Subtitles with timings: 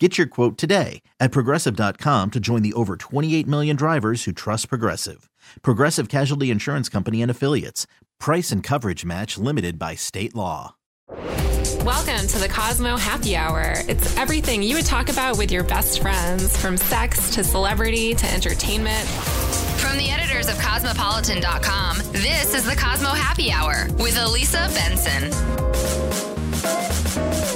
[0.00, 4.68] Get your quote today at progressive.com to join the over 28 million drivers who trust
[4.68, 5.30] Progressive.
[5.62, 7.86] Progressive Casualty Insurance Company and Affiliates.
[8.18, 10.74] Price and coverage match limited by state law.
[11.84, 13.74] Welcome to the Cosmo Happy Hour.
[13.88, 18.26] It's everything you would talk about with your best friends, from sex to celebrity to
[18.32, 19.06] entertainment.
[19.78, 26.33] From the editors of Cosmopolitan.com, this is the Cosmo Happy Hour with Elisa Benson.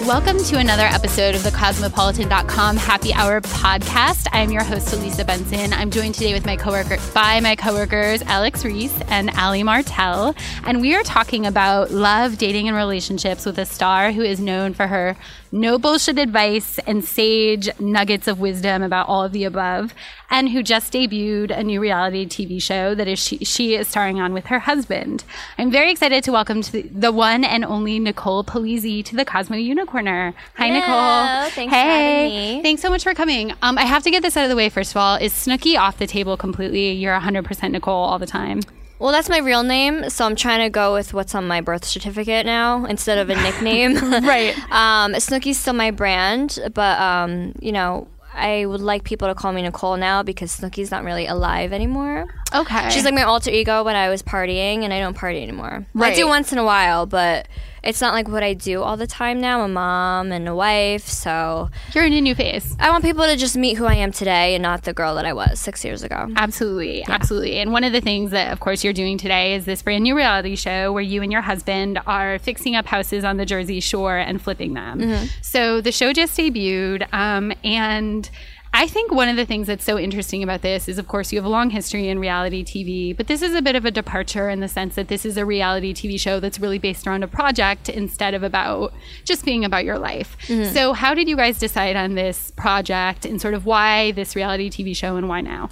[0.09, 4.27] Welcome to another episode of the Cosmopolitan.com Happy Hour podcast.
[4.33, 5.75] I am your host, Elisa Benson.
[5.75, 10.35] I'm joined today with my coworker by my coworkers Alex Rees and Alie Martell,
[10.65, 14.73] and we are talking about love, dating, and relationships with a star who is known
[14.73, 15.15] for her
[15.53, 19.95] no bullshit advice and sage nuggets of wisdom about all of the above,
[20.31, 24.21] and who just debuted a new reality TV show that is she, she is starring
[24.21, 25.25] on with her husband.
[25.57, 29.25] I'm very excited to welcome to the, the one and only Nicole Polizzi to the
[29.25, 30.35] Cosmo Unicorner.
[30.57, 30.81] Hi, Hello.
[30.81, 31.51] Nicole.
[31.51, 31.83] Thanks hey.
[31.83, 32.63] for having me.
[32.63, 33.53] Thanks so much for coming.
[33.63, 35.17] Um, I have to get this out of the way first of all.
[35.17, 36.93] Is Snooki off the table completely?
[36.93, 38.61] You're 100% Nicole all the time.
[38.99, 41.85] Well, that's my real name, so I'm trying to go with what's on my birth
[41.85, 43.97] certificate now instead of a nickname.
[44.29, 44.57] Right.
[44.71, 49.53] um, Snooki's still my brand, but um, you know, I would like people to call
[49.53, 52.27] me Nicole now because Snooki's not really alive anymore.
[52.55, 52.91] Okay.
[52.91, 55.87] She's like my alter ego when I was partying, and I don't party anymore.
[55.99, 57.47] I do once in a while, but
[57.83, 59.61] it's not like what I do all the time now.
[59.61, 62.75] I'm a mom and a wife, so You're in a new phase.
[62.81, 65.27] I want people to just meet who I am today and not the girl that
[65.27, 66.29] I was six years ago.
[66.37, 67.59] Absolutely, absolutely.
[67.59, 70.17] And one of the things that, of course, you're doing today is this brand new
[70.17, 74.17] reality show where you and your husband are fixing up houses on the Jersey Shore
[74.17, 75.29] and flipping them.
[75.43, 78.29] So the show just debuted, um, and
[78.73, 81.39] I think one of the things that's so interesting about this is, of course, you
[81.39, 84.49] have a long history in reality TV, but this is a bit of a departure
[84.49, 87.29] in the sense that this is a reality TV show that's really based around a
[87.29, 88.93] project instead of about
[89.25, 90.37] just being about your life.
[90.47, 90.73] Mm-hmm.
[90.73, 94.71] So, how did you guys decide on this project and sort of why this reality
[94.71, 95.71] TV show and why now?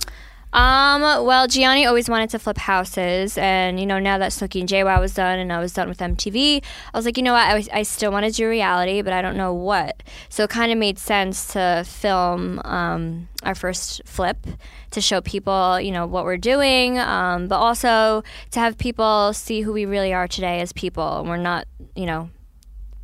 [0.52, 4.68] Um, well, Jionni always wanted to flip houses, and you know, now that Snooki and
[4.68, 6.62] JWoww was done, and I was done with MTV,
[6.94, 9.12] I was like, you know what, I, was, I still want to do reality, but
[9.12, 10.02] I don't know what.
[10.30, 14.46] So it kind of made sense to film um, our first flip
[14.92, 19.60] to show people, you know, what we're doing, um, but also to have people see
[19.60, 21.24] who we really are today as people.
[21.26, 22.30] We're not, you know,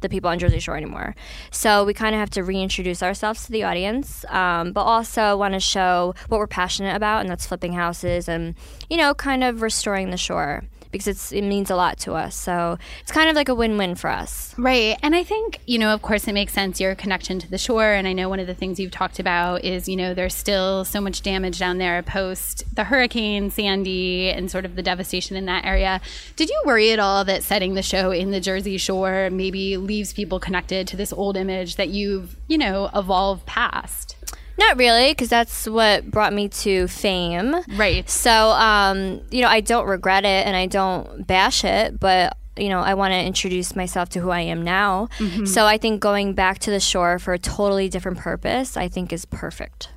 [0.03, 1.15] the people on Jersey Shore anymore.
[1.51, 5.55] So we kind of have to reintroduce ourselves to the audience, um, but also want
[5.55, 8.55] to show what we're passionate about, and that's flipping houses and,
[8.91, 12.37] you know, kind of restoring the shore because it's, it means a lot to us.
[12.37, 14.55] So it's kind of like a win win for us.
[14.57, 14.97] Right.
[15.03, 17.93] And I think, you know, of course, it makes sense your connection to the shore.
[17.93, 20.85] And I know one of the things you've talked about is, you know, there's still
[20.85, 25.47] so much damage down there post the hurricane, Sandy, and sort of the devastation in
[25.47, 26.01] that area.
[26.37, 30.13] Did you worry at all that setting the show in the Jersey Shore maybe leaves
[30.13, 34.12] people connected to this old image that you've, you know, evolved past?
[34.59, 37.55] Not really, because that's what brought me to fame.
[37.77, 38.09] Right.
[38.09, 42.69] So, um, you know, I don't regret it and I don't bash it, but you
[42.69, 45.09] know, I want to introduce myself to who I am now.
[45.47, 49.11] So I think going back to the shore for a totally different purpose, I think
[49.11, 49.89] is perfect.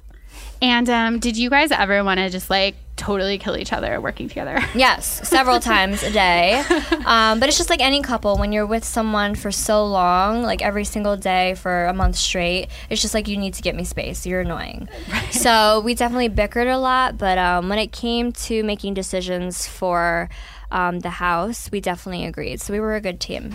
[0.62, 4.30] And um, did you guys ever want to just like totally kill each other working
[4.30, 4.60] together?
[4.76, 6.64] Yes, several times a day.
[7.06, 10.64] Um, but it's just like any couple, when you're with someone for so long, like
[10.64, 13.84] every single day for a month straight, it's just like you need to get me
[13.84, 14.26] space.
[14.26, 14.90] You're annoying.
[15.30, 17.20] So we definitely bickered a lot.
[17.20, 20.30] But um, when it came to making decisions for
[20.72, 22.60] um, the house, we definitely agreed.
[22.60, 23.54] So we were a good team.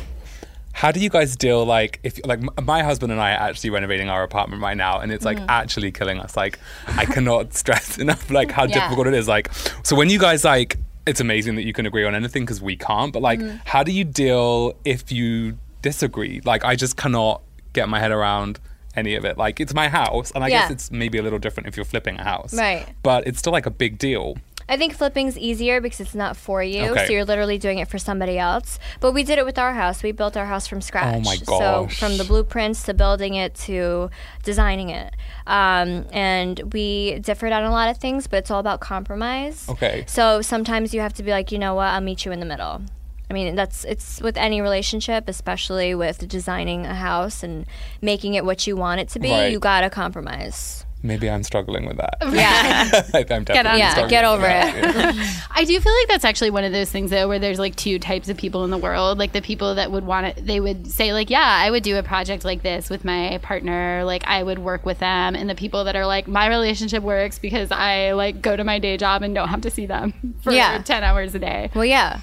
[0.72, 4.08] How do you guys deal like if like my husband and I are actually renovating
[4.08, 5.46] our apartment right now and it's like mm.
[5.48, 6.36] actually killing us.
[6.36, 8.80] Like I cannot stress enough like how Yeah.
[8.80, 9.28] difficult it is.
[9.28, 10.76] Like so when you guys like
[11.06, 13.60] it's amazing that you can agree on anything because we can't but like mm.
[13.64, 16.40] how do you deal if you disagree?
[16.44, 17.42] Like I just cannot
[17.72, 18.58] get my head around
[18.96, 19.38] any of it.
[19.38, 22.16] Like it's my house and I guess it's maybe a little different if you're flipping
[22.18, 22.54] a house.
[22.54, 22.86] Right.
[23.02, 24.36] but it's still like a big deal
[24.70, 27.06] I think flipping's easier because it's not for you, Okay.
[27.06, 28.78] so you're literally doing it for somebody else.
[29.00, 30.02] But we did it with our house.
[30.04, 31.16] We built our house from scratch.
[31.16, 34.10] Oh my So from the blueprints to building it to
[34.44, 35.12] designing it,
[35.48, 39.68] um, and we differed on a lot of things, but it's all about compromise.
[39.68, 40.04] Okay.
[40.06, 42.46] So sometimes you have to be like, you know what, I'll meet you in the
[42.46, 42.80] middle.
[43.28, 47.66] I mean, that's it's with any relationship, especially with designing a house and
[48.00, 49.30] making it what you want it to be.
[49.30, 49.52] Right.
[49.52, 50.84] You gotta compromise.
[51.02, 52.16] Maybe I'm struggling with that.
[52.30, 52.90] Yeah.
[53.14, 54.76] I'm definitely on Yeah, get with over that.
[54.76, 55.14] it.
[55.16, 55.40] Yeah.
[55.50, 57.98] I do feel like that's actually one of those things though, where there's like two
[57.98, 59.16] types of people in the world.
[59.18, 61.96] Like the people that would want it they would say like, yeah, I would do
[61.96, 64.02] a project like this with my partner.
[64.04, 67.38] Like I would work with them, and the people that are like, my relationship works
[67.38, 70.52] because I like go to my day job and don't have to see them for
[70.52, 70.82] Yeah.
[70.82, 71.70] ten hours a day.
[71.74, 72.20] well, yeah.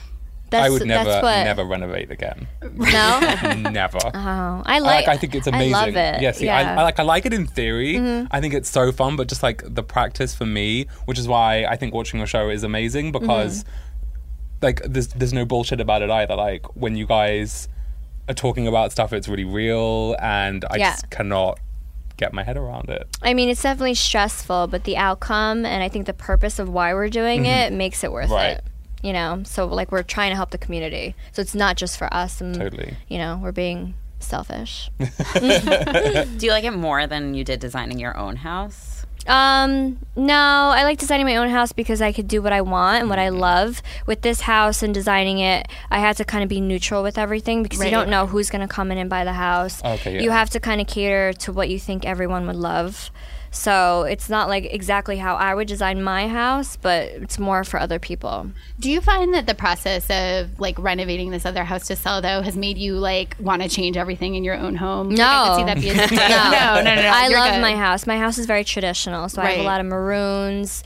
[0.49, 2.47] That's, I would never, what, never renovate again.
[2.73, 3.19] No?
[3.71, 3.97] never.
[4.03, 5.07] Oh, I I like, like.
[5.09, 5.75] I think it's amazing.
[5.75, 6.21] I love it.
[6.21, 6.61] Yeah, see, yeah.
[6.69, 6.77] Mm-hmm.
[6.79, 6.99] I, I like.
[6.99, 7.97] I like it in theory.
[8.31, 11.65] I think it's so fun, but just like the practice for me, which is why
[11.65, 14.65] I think watching your show is amazing because, Mm-hmm.
[14.65, 16.35] like, there's there's no bullshit about it either.
[16.35, 17.67] Like when you guys
[18.29, 20.91] are talking about stuff, it's really real, and I Yeah.
[20.91, 21.59] just cannot
[22.17, 23.05] get my head around it.
[23.21, 26.93] I mean, it's definitely stressful, but the outcome and I think the purpose of why
[26.93, 28.33] we're doing it makes it worth Mm-hmm.
[28.33, 28.57] Right.
[28.57, 28.63] it.
[29.03, 32.11] You know, so like we're trying to help the community, so it's not just for
[32.13, 32.41] us.
[32.41, 32.95] And Totally.
[33.07, 34.89] you know, we're being selfish.
[34.99, 39.05] Do you like it more than you did designing your own house?
[39.27, 43.01] Um, no, I like designing my own house because I could do what I want
[43.01, 43.81] and what I love.
[44.05, 47.61] With this house and designing it, I had to kind of be neutral with everything
[47.61, 49.83] because you don't know who's going to come in and buy the house.
[49.83, 50.21] Okay, yeah.
[50.21, 53.11] You have to kind of cater to what you think everyone would love.
[53.51, 57.79] So it's not like exactly how I would design my house, but it's more for
[57.79, 58.49] other people.
[58.79, 62.41] Do you find that the process of like renovating this other house to sell though
[62.41, 65.09] has made you like want to change everything in your own home?
[65.09, 65.65] Like, I could see No.
[65.73, 67.07] that being no, no, no, no.
[67.09, 67.61] I you're love good.
[67.61, 68.05] my house.
[68.05, 70.83] My house is very traditional, so I have a lot of maroons,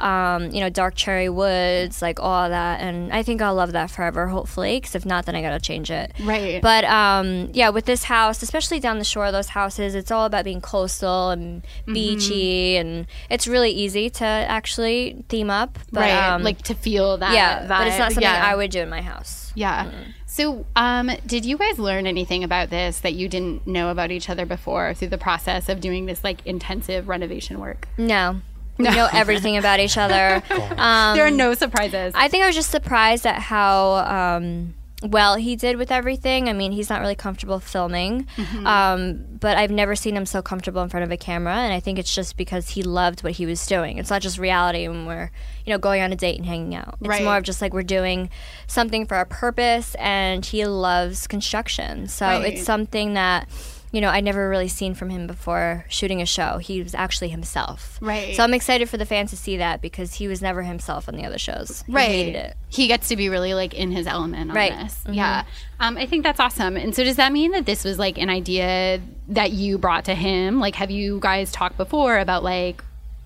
[0.00, 3.90] um, you know, dark cherry woods, like all that, and I think I'll love that
[3.90, 4.76] forever, hopefully.
[4.80, 6.12] Because if not, then I gotta change it.
[6.22, 6.60] Right.
[6.62, 10.44] But um, yeah, with this house, especially down the shore, those houses, it's all about
[10.44, 11.92] being coastal and Mm-hmm.
[11.94, 15.78] beachy, and it's really easy to actually theme up.
[15.92, 17.34] But, right, Um, like to feel that.
[17.34, 18.44] yeah, but it's not something Yeah.
[18.44, 19.52] I would do in my house.
[19.54, 19.90] Yeah.
[20.26, 24.28] So, um, did you guys learn anything about this that you didn't know about each
[24.28, 27.86] other before through the process of doing this like intensive renovation work?
[27.96, 28.40] No.
[28.78, 30.42] We know everything about each other.
[30.76, 32.12] Um, there are no surprises.
[32.16, 36.48] I think I was just surprised at how um, well he did with everything.
[36.48, 38.66] I mean, he's not really comfortable filming, Mm-hmm.
[38.66, 41.78] um, but I've never seen him so comfortable in front of a camera, and I
[41.80, 43.98] think it's just because he loved what he was doing.
[43.98, 45.30] It's not just reality when we're,
[45.64, 46.96] you know, going on a date and hanging out.
[47.00, 47.22] It's Right.
[47.22, 48.30] more of just like we're doing
[48.66, 52.54] something for a purpose, and he loves construction, so Right.
[52.54, 53.48] it's something that.
[53.94, 56.58] You know, I'd never really seen from him before shooting a show.
[56.58, 57.96] He was actually himself.
[58.00, 58.34] Right.
[58.34, 61.14] So I'm excited for the fans to see that because he was never himself on
[61.14, 61.84] the other shows.
[61.86, 62.08] He right.
[62.08, 62.56] hated it.
[62.70, 64.72] He gets to be really like in his element on Right.
[64.72, 64.82] Mm-hmm.
[64.82, 65.00] this.
[65.12, 65.44] Yeah.
[65.78, 66.76] Um, I think that's awesome.
[66.76, 70.14] And so does that mean that this was like an idea that you brought to
[70.16, 70.58] him?
[70.58, 72.82] Like have you guys talked before about like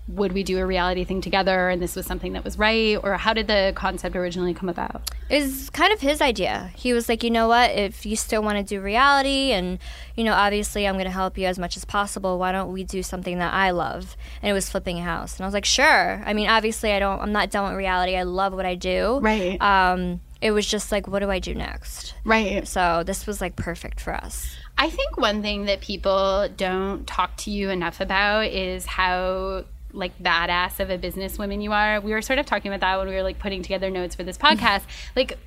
[0.09, 3.19] would we do a reality thing together and this was something that was right or
[3.19, 5.11] how did the concept originally come about?
[5.29, 6.71] It was kind of his idea.
[6.75, 7.71] He was like, you know what?
[7.73, 9.79] If you still want to do reality, and
[10.17, 12.39] you know, obviously, I'm going to help you as much as possible.
[12.39, 14.17] Why don't we do something that I love?
[14.41, 15.37] And it was flipping a house.
[15.37, 16.23] And I was like, sure.
[16.25, 17.21] I mean, obviously, I don't.
[17.21, 18.17] I'm not done with reality.
[18.17, 19.19] I love what I do.
[19.21, 19.61] Right.
[19.61, 22.15] Um, it was just like, what do I do next?
[22.25, 22.67] Right.
[22.67, 24.57] So this was like perfect for us.
[24.79, 30.19] I think one thing that people don't talk to you enough about is how like
[30.23, 32.01] badass of a businesswoman you are.
[32.01, 34.23] We were sort of talking about that when we were like putting together notes for
[34.25, 34.83] this podcast.
[35.17, 35.39] like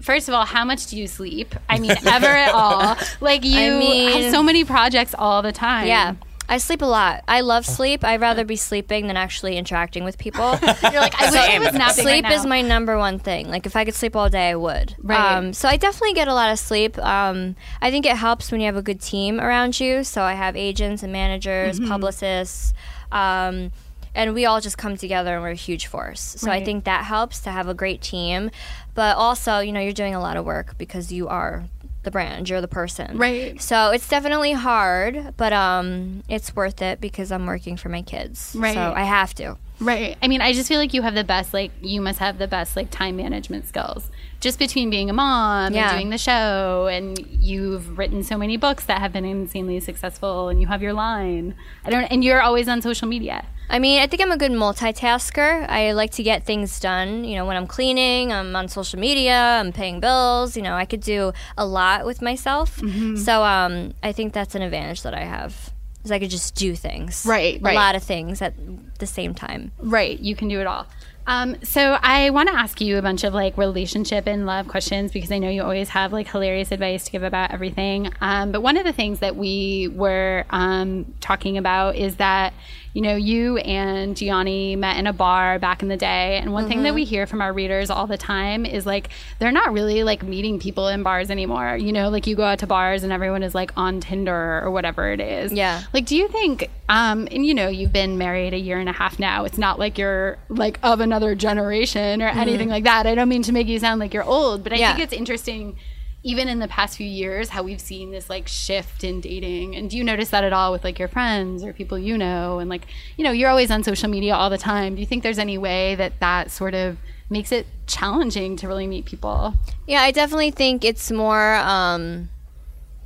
[0.00, 1.54] first of all, how much do you sleep?
[1.68, 2.96] I mean, ever at all?
[3.20, 5.86] Like you mean- have so many projects all the time.
[5.86, 6.14] Yeah.
[6.48, 7.22] I sleep a lot.
[7.28, 8.02] I love sleep.
[8.02, 10.58] I'd rather be sleeping than actually interacting with people.
[10.82, 13.48] You're like, I wish I was napping sleep right is my number one thing.
[13.48, 14.96] Like if I could sleep all day, I would.
[15.00, 15.36] Right.
[15.36, 16.98] Um, so I definitely get a lot of sleep.
[16.98, 20.02] Um, I think it helps when you have a good team around you.
[20.02, 21.88] So I have agents and managers, Mm-hmm.
[21.88, 22.74] publicists.
[23.12, 23.70] Um,
[24.14, 26.20] and we all just come together and we're a huge force.
[26.20, 28.50] So I think that helps to have a great team.
[28.94, 31.64] But also, you know, you're doing a lot of work because you are
[32.02, 33.18] the brand, you're the person.
[33.18, 33.60] Right.
[33.60, 38.54] So it's definitely hard, but um, it's worth it because I'm working for my kids.
[38.58, 38.74] Right.
[38.74, 39.56] So I have to.
[39.80, 40.16] Right.
[40.22, 42.48] I mean, I just feel like you have the best, like, you must have the
[42.48, 44.10] best, like, time management skills.
[44.40, 45.90] Just between being a mom Yeah.
[45.90, 50.48] and doing the show, and you've written so many books that have been insanely successful,
[50.48, 51.54] and you have your line.
[51.84, 53.44] I don't, and you're always on social media.
[53.68, 55.68] I mean, I think I'm a good multitasker.
[55.68, 57.22] I like to get things done.
[57.24, 60.56] You know, when I'm cleaning, I'm on social media, I'm paying bills.
[60.56, 62.78] You know, I could do a lot with myself.
[62.80, 63.16] Mm-hmm.
[63.16, 65.70] So um, I think that's an advantage that I have.
[66.02, 67.24] Is I could just do things.
[67.28, 67.72] Right, right.
[67.72, 68.54] A lot of things at
[68.98, 69.70] the same time.
[69.78, 70.18] Right.
[70.18, 70.86] You can do it all.
[71.26, 75.12] Um, so I want to ask you a bunch of like relationship and love questions
[75.12, 78.12] because I know you always have like hilarious advice to give about everything.
[78.20, 82.52] Um, but one of the things that we were um, talking about is that
[82.92, 86.38] you know, you and Jionni met in a bar back in the day.
[86.38, 89.52] And one thing that we hear from our readers all the time is like, they're
[89.52, 91.76] not really like meeting people in bars anymore.
[91.76, 94.70] You know, like you go out to bars and everyone is like on Tinder or
[94.72, 95.52] whatever it is.
[95.52, 95.82] Yeah.
[95.92, 98.92] Like, do you think, um, and you know, you've been married a year and a
[98.92, 99.44] half now.
[99.44, 103.06] It's not like you're like of another generation or anything like that.
[103.06, 104.80] I don't mean to make you sound like you're old, but I Mm-hmm.
[104.82, 104.92] Yeah.
[104.96, 105.76] think it's interesting
[106.22, 109.88] even in the past few years how we've seen this like shift in dating and
[109.90, 112.68] do you notice that at all with like your friends or people you know and
[112.68, 112.86] like
[113.16, 115.56] you know you're always on social media all the time do you think there's any
[115.56, 116.98] way that that sort of
[117.30, 119.54] makes it challenging to really meet people
[119.86, 122.28] Yeah, I definitely think it's more um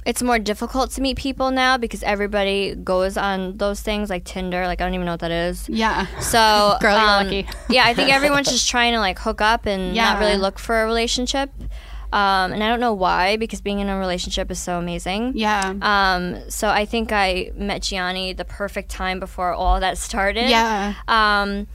[0.07, 4.67] it's more difficult to meet people now because everybody goes on those things like Tinder.
[4.67, 5.67] Like I don't even know what that is.
[5.69, 7.47] yeah So Girl, you're um, lucky.
[7.71, 10.05] yeah, I think everyone's just trying to like hook up and Yeah.
[10.13, 11.51] not really look for a relationship.
[12.13, 15.33] Um, and I don't know why because being in a relationship is so amazing.
[15.35, 20.49] yeah Um, so I think I met Jionni the perfect time before all that started.
[20.51, 20.95] Yeah.
[21.09, 21.67] Um,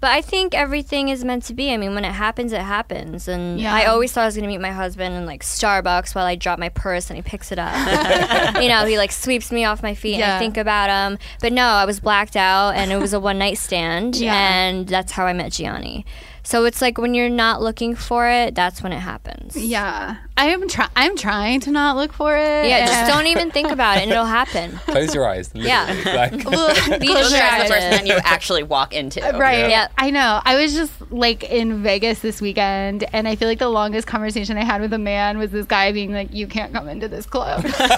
[0.00, 1.72] but I think everything is meant to be.
[1.72, 3.26] I mean, when it happens, it happens.
[3.26, 3.72] And Yeah.
[3.74, 6.34] I always thought I was going to meet my husband in like Starbucks while I
[6.34, 7.72] drop my purse and he picks it up.
[8.62, 10.36] you know, he like sweeps me off my feet and Yeah.
[10.36, 11.18] I think about him.
[11.40, 14.16] But no, I was blacked out and it was a one night stand.
[14.24, 14.34] Yeah.
[14.34, 16.04] And that's how I met Jionni.
[16.44, 19.56] So it's like when you're not looking for it, that's when it happens.
[19.56, 23.52] yeah i am trying i'm trying to not look for it Yeah, just don't even
[23.52, 24.72] think about it and it'll happen.
[24.86, 25.48] Close your eyes.
[25.54, 25.86] Yeah.
[25.86, 26.14] literally.
[26.14, 26.32] Like,
[27.00, 27.70] Be Those are the person distracted.
[27.92, 29.20] that you actually walk into.
[29.22, 29.70] Uh, right.
[29.70, 29.88] Yeah.
[29.96, 30.40] I know.
[30.44, 34.56] I was just like in Vegas this weekend, and I feel like the longest conversation
[34.58, 37.26] I had with a man was this guy being like, "You can't come into this
[37.26, 37.90] club." I was like,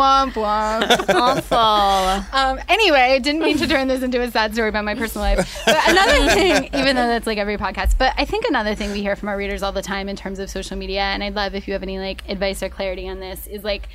[0.00, 2.36] "Womp womp." Awful.
[2.36, 5.62] Um, anyway, didn't mean to turn this into a sad story about my personal life.
[5.66, 9.00] But another thing, even though that's like every podcast, but I think another thing we
[9.02, 11.54] hear from our readers all the time in terms of social media, and I'd love
[11.54, 13.88] if you have any like advice or clarity on this, is like,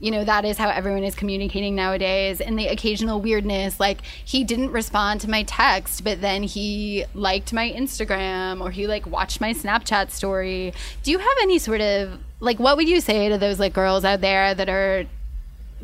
[0.00, 2.40] you know, that is how everyone is communicating nowadays.
[2.40, 7.52] And the occasional weirdness, like he didn't respond to my text, but then he liked
[7.52, 10.74] my Instagram or he like watched my Snapchat story.
[11.02, 14.04] Do you have any sort of like what would you say to those like girls
[14.04, 15.06] out there that are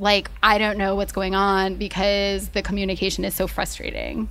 [0.00, 4.28] like I don't know what's going on because the communication is so frustrating.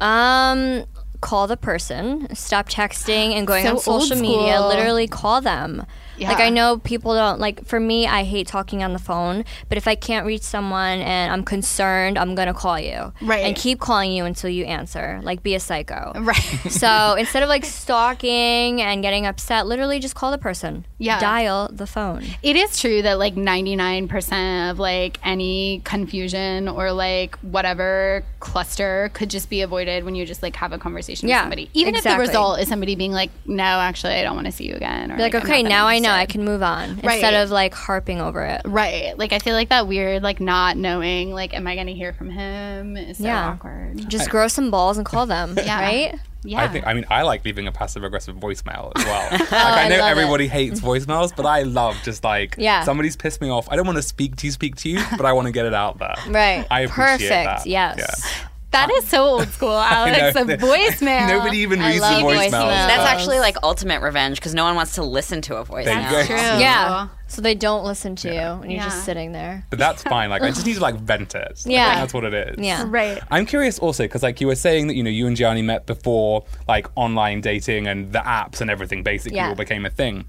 [0.00, 0.84] Um,
[1.20, 2.34] call the person.
[2.34, 4.60] Stop texting and going So on social media.
[4.66, 5.86] Literally call them.
[6.28, 7.64] Like I know people don't like.
[7.66, 9.44] For me, I hate talking on the phone.
[9.68, 13.12] But if I can't reach someone and I'm concerned, I'm gonna call you.
[13.22, 13.44] Right.
[13.44, 15.20] And keep calling you until you answer.
[15.22, 16.12] Like be a psycho.
[16.16, 16.36] Right.
[16.70, 20.86] So instead of like stalking and getting upset, literally just call the person.
[20.98, 21.18] Yeah.
[21.20, 22.24] Dial the phone.
[22.42, 29.30] It is true that like 99% of like any confusion or like whatever cluster could
[29.30, 31.70] just be avoided when you just like have a conversation Yeah, with somebody.
[31.74, 32.10] Even exactly.
[32.12, 34.74] if the result is somebody being like, no, actually, I don't want to see you
[34.74, 35.12] again.
[35.12, 37.14] Or like, I'm okay, now I know I can move on Right.
[37.14, 38.62] instead of like harping over it.
[38.64, 39.16] Right.
[39.18, 42.12] Like, I feel like that weird, like, not knowing, like, am I going to hear
[42.12, 43.48] from him is so Yeah.
[43.50, 44.08] awkward.
[44.08, 45.54] Just grow some balls and call them.
[45.56, 45.80] Yeah.
[45.80, 46.14] Right?
[46.42, 46.62] Yeah.
[46.62, 46.86] I think.
[46.86, 49.28] I mean, I like leaving a passive aggressive voicemail as well.
[49.32, 50.10] Oh, like, I I know love it.
[50.10, 52.82] everybody hates voicemails, but I love just like Yeah.
[52.84, 53.68] somebody's pissed me off.
[53.70, 55.66] I don't want to speak to you, speak to you, but I want to get
[55.66, 56.14] it out there.
[56.28, 56.66] Right.
[56.70, 57.64] I appreciate Perfect.
[57.64, 57.66] that.
[57.66, 57.98] Yes.
[57.98, 58.48] Yeah.
[58.72, 60.34] That is so old school, Alex.
[60.36, 60.42] know.
[60.42, 61.28] A voicemail.
[61.28, 62.50] Nobody even I reads the love voicemails.
[62.50, 62.50] voicemails.
[62.86, 65.86] That's actually like ultimate revenge because no one wants to listen to a voice.
[65.86, 66.10] There you now.
[66.12, 66.24] go.
[66.26, 66.36] True.
[66.36, 67.08] Yeah.
[67.26, 68.84] So they don't listen to you and you're Yeah.
[68.84, 69.64] just sitting there.
[69.70, 70.30] But that's fine.
[70.30, 71.48] Like I just need to like vent it.
[71.48, 71.96] Like, Yeah.
[72.00, 72.64] that's what it is.
[72.64, 72.84] Yeah.
[72.86, 73.20] Right.
[73.30, 75.86] I'm curious also because like you were saying that you know you and Jionni met
[75.86, 79.48] before like online dating and the apps and everything basically Yeah.
[79.48, 80.26] all became a thing.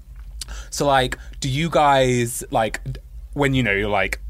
[0.70, 3.00] So like, do you guys like d-
[3.34, 4.20] when you know you're like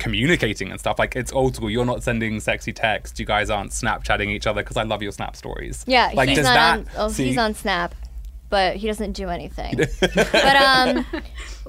[0.00, 1.70] communicating and stuff like it's old school?
[1.70, 3.20] You're not sending sexy texts.
[3.20, 5.84] You guys aren't Snapchatting each other because I love your Snap stories.
[5.86, 6.78] Yeah, like he's does not that?
[6.78, 7.94] on oh, see- he's on Snap,
[8.48, 9.76] but he doesn't do anything.
[10.00, 11.06] but um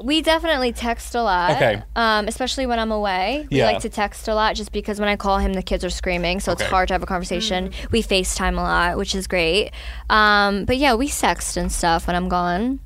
[0.01, 1.51] we definitely text a lot.
[1.51, 1.83] Okay.
[1.95, 3.47] Um, especially when I'm away.
[3.51, 3.65] We Yeah.
[3.67, 6.39] like to text a lot just because when I call him the kids are screaming,
[6.39, 7.71] so it's hard to have a conversation.
[7.91, 9.71] We FaceTime a lot, which is great.
[10.09, 12.79] Um, but yeah, we sext and stuff when I'm gone.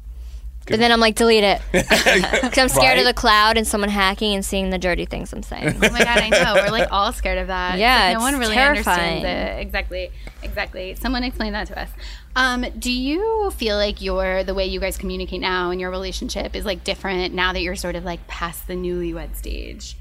[0.68, 1.62] But then I'm like, delete it.
[1.72, 5.44] Because I'm scared of the cloud and someone hacking and seeing the dirty things I'm
[5.44, 5.76] saying.
[5.76, 6.56] Oh my god, I know.
[6.56, 7.78] We're like all scared of that.
[7.78, 9.18] Yeah, like, no it's one really terrifying.
[9.18, 9.62] understands it.
[9.62, 10.12] Exactly.
[10.44, 10.96] Exactly.
[10.96, 11.90] Someone explain that to us.
[12.36, 16.56] Um, do you feel like your the way you guys communicate now in your relationship
[16.56, 19.98] is like different now that you're sort of like past the newlywed stage?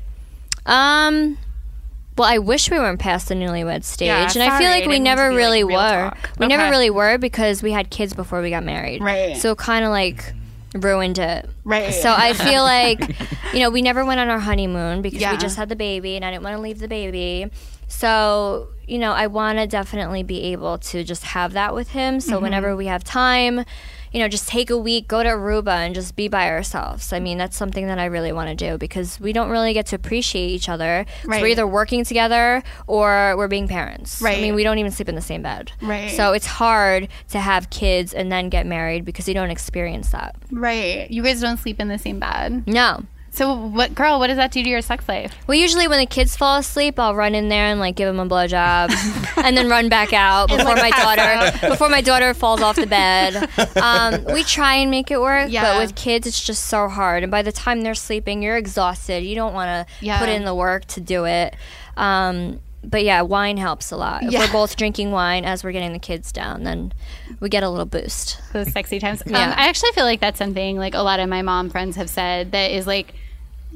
[0.67, 1.39] Um.
[2.17, 5.01] Well, I wish we weren't past the newlywed stage, Yeah, and I feel like we
[5.01, 6.11] never to be, like, really real were.
[6.11, 6.31] talk.
[6.39, 9.03] We never really were because we had kids before we got married.
[9.03, 9.37] Right.
[9.37, 10.33] So kind of like
[10.75, 11.49] ruined it.
[11.65, 11.95] Right.
[11.95, 13.01] So I feel like,
[13.55, 15.33] you know, we never went on our honeymoon because Yeah.
[15.33, 17.51] we just had the baby, and I didn't want to leave the baby.
[17.89, 22.19] So you know, I want to definitely be able to just have that with him.
[22.19, 22.31] Mm-hmm.
[22.31, 23.65] So whenever we have time.
[24.15, 27.13] You know, just take a week, go to Aruba, and just be by ourselves.
[27.13, 29.87] I mean, that's something that I really want to do because we don't really get
[29.87, 31.05] to appreciate each other.
[31.25, 31.43] Right.
[31.43, 34.23] we're either working together or we're being parents.
[34.23, 34.39] Right.
[34.39, 35.73] I mean, we don't even sleep in the same bed.
[35.83, 36.13] Right.
[36.13, 40.37] So it's hard to have kids and then get married because you don't experience that.
[40.53, 41.11] Right.
[41.11, 42.69] You guys don't sleep in the same bed.
[42.69, 43.03] No.
[43.35, 45.35] So what girl, what does that do to your sex life?
[45.49, 48.21] Well, usually when the kids fall asleep, I'll run in there and like give them
[48.21, 48.93] a blowjob,
[49.45, 53.51] and then run back out before my daughter before my daughter falls off the bed.
[53.77, 55.63] Um, we try and make it work, Yeah.
[55.65, 57.25] but with kids, it's just so hard.
[57.25, 59.25] And by the time they're sleeping, you're exhausted.
[59.25, 60.21] You don't want to Yeah.
[60.21, 61.57] put in the work to do it.
[61.97, 64.23] Um, but yeah, wine helps a lot.
[64.23, 64.41] If Yeah.
[64.41, 66.93] we're both drinking wine as we're getting the kids down, then
[67.41, 68.41] we get a little boost.
[68.53, 69.23] Those sexy times.
[69.27, 72.11] Um, I actually feel like that's something like a lot of my mom friends have
[72.11, 73.15] said that is like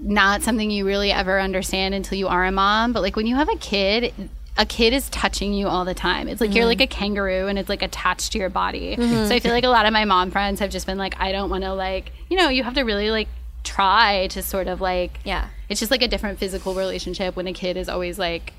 [0.01, 2.93] not something you really ever understand until you are a mom.
[2.93, 4.13] But like when you have a kid,
[4.57, 6.29] a kid is touching you all the time.
[6.29, 6.81] It's like you're mm-hmm.
[6.81, 8.97] like a kangaroo and it's like attached to your body.
[8.97, 9.29] Mm-hmm.
[9.29, 11.33] So I feel like a lot of my mom friends have just been like, I
[11.33, 13.29] don't want to like, you know, you have to really like
[13.65, 15.49] try to sort of like, Yeah.
[15.69, 18.53] it's just like a different physical relationship when a kid is always like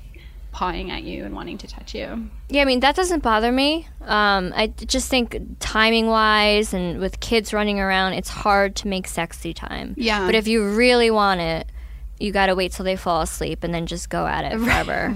[0.52, 2.28] pawing at you and wanting to touch you.
[2.48, 3.86] Yeah, I mean that doesn't bother me.
[4.02, 8.88] Um, I d- just think timing wise and with kids running around, it's hard to
[8.88, 9.94] make sexy time.
[9.96, 10.26] Yeah.
[10.26, 11.70] But if you really want it,
[12.18, 15.14] you gotta wait till they fall asleep and then just go at it forever.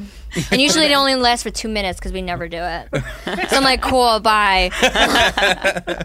[0.50, 2.88] and usually it only lasts for two minutes because we never do it.
[3.50, 4.70] so I'm like, cool, bye.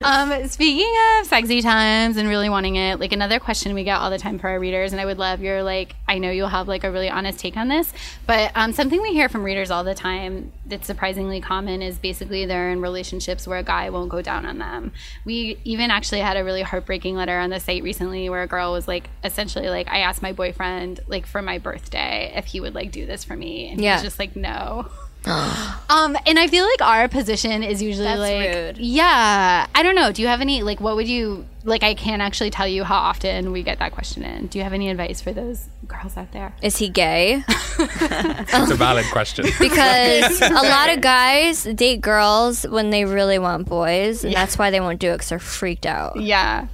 [0.00, 0.88] Um, speaking
[1.18, 4.38] of sexy times and really wanting it, like another question we get all the time
[4.38, 6.90] for our readers, and I would love your like, I know you'll have like a
[6.92, 7.92] really honest take on this,
[8.24, 12.46] but um, something we hear from readers all the time that's surprisingly common is basically
[12.46, 14.92] they're in relationships where a guy won't go down on them.
[15.24, 18.70] We even actually had a really heartbreaking letter on the site recently where a girl
[18.70, 22.72] was like, essentially like, I asked my boyfriend like for my birthday if he would
[22.72, 23.94] like do this for me, and he Yeah.
[23.94, 24.86] was just like, no.
[25.90, 28.76] Um, and I feel like our position is usually That's like, rude.
[28.78, 30.12] yeah, I don't know.
[30.12, 31.82] Do you have any like, what would you like?
[31.82, 34.48] I can't actually tell you how often we get that question in.
[34.48, 36.52] Do you have any advice for those girls out there?
[36.60, 37.42] Is he gay?
[37.78, 39.46] It's a valid question.
[39.58, 44.70] Because a lot of guys date girls when they really want boys, and that's why
[44.70, 46.20] they won't do it because they're freaked out.
[46.20, 46.66] Yeah,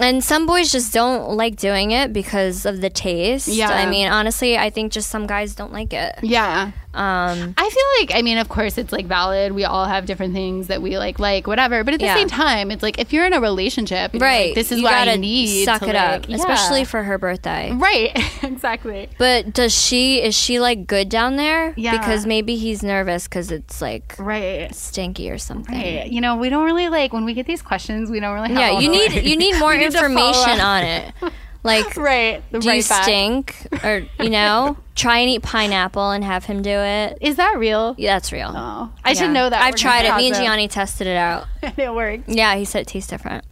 [0.00, 3.48] And some boys just don't like doing it because of the taste.
[3.48, 3.68] Yeah.
[3.70, 6.14] I mean, honestly, I think just some guys don't like it.
[6.22, 6.72] yeah.
[6.94, 9.52] Um, I feel like, I mean, of course, it's like valid.
[9.52, 11.82] We all have different things that we like, like whatever.
[11.84, 12.14] But at the Yeah.
[12.14, 14.46] same time, it's like if you're in a relationship, right.
[14.48, 15.64] like, this is you what I need.
[15.64, 16.36] Suck it like- up, yeah.
[16.36, 17.72] especially for her birthday.
[17.72, 18.12] right,
[18.44, 19.08] exactly.
[19.18, 20.22] But does she?
[20.22, 21.74] Is she like good down there?
[21.76, 21.98] Yeah.
[21.98, 24.72] Because maybe he's nervous because it's like Right.
[24.74, 25.74] stinky or something.
[25.76, 26.06] Right.
[26.10, 28.10] You know, we don't really like when we get these questions.
[28.10, 28.58] We don't really have.
[28.58, 31.12] Yeah, you need like- you need more information on it.
[31.64, 32.42] Like, Right.
[32.52, 33.02] The do you back.
[33.02, 33.56] stink?
[33.82, 37.18] Or you know, try and eat pineapple and have him do it.
[37.20, 37.94] Is that real?
[37.98, 38.52] Yeah, that's real.
[38.54, 39.14] Oh, I Yeah.
[39.14, 39.60] should know that.
[39.60, 40.14] I've tried it.
[40.16, 41.46] Me and Jionni tested it out.
[41.62, 42.28] it worked.
[42.28, 43.44] Yeah, he said it tastes different.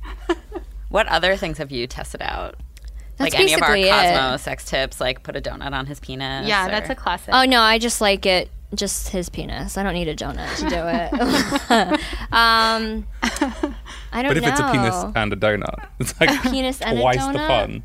[0.90, 2.57] What other things have you tested out?
[3.16, 4.12] That's like any of our basically it.
[4.14, 6.46] Cosmo sex tips, like put a donut on his penis.
[6.46, 7.33] Yeah, or- that's a classic.
[7.35, 8.51] Oh no, I just like it.
[8.75, 9.77] Just his penis.
[9.77, 12.01] I don't need a donut to do it.
[12.33, 13.07] um,
[14.12, 14.29] I don't know.
[14.29, 14.48] But if know.
[14.51, 17.83] it's a penis and a donut, it's like Penis and a twice the fun.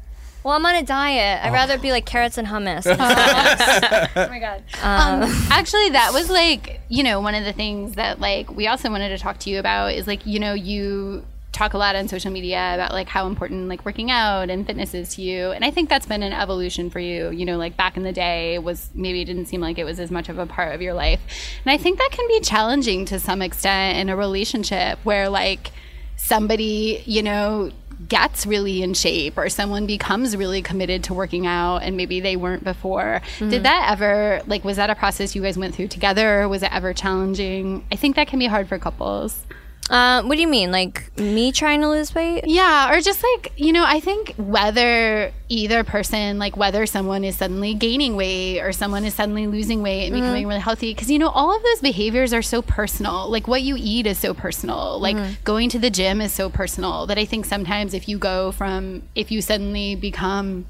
[0.47, 1.43] Well, I'm on a diet.
[1.43, 2.85] I'd rather be like carrots and hummus.
[4.15, 4.63] oh my god.
[4.81, 8.89] Um, actually, that was like you know one of the things that like we also
[8.89, 12.07] wanted to talk to you about is like you know you talk a lot on
[12.07, 15.65] social media about like how important like working out and fitness is to you and
[15.65, 18.59] i think that's been an evolution for you you know like back in the day
[18.59, 20.93] was maybe it didn't seem like it was as much of a part of your
[20.93, 21.19] life
[21.65, 25.71] and i think that can be challenging to some extent in a relationship where like
[26.15, 27.71] somebody you know
[28.07, 32.35] gets really in shape or someone becomes really committed to working out and maybe they
[32.35, 33.63] weren't before did mm.
[33.63, 36.47] that ever like was that a process you guys went through together?
[36.47, 37.85] Was it ever challenging?
[37.91, 39.45] I think that can be hard for couples
[39.89, 40.71] uh, what do you mean?
[40.71, 42.43] Like me trying to lose weight?
[42.45, 47.35] yeah or just like you know i think whether either person like whether someone is
[47.35, 51.17] suddenly gaining weight or someone is suddenly losing weight and becoming really healthy because you
[51.19, 54.99] know all of those behaviors are so personal like what you eat is so personal
[54.99, 58.51] like going to the gym is so personal that i think sometimes if you go
[58.51, 60.65] from if you suddenly become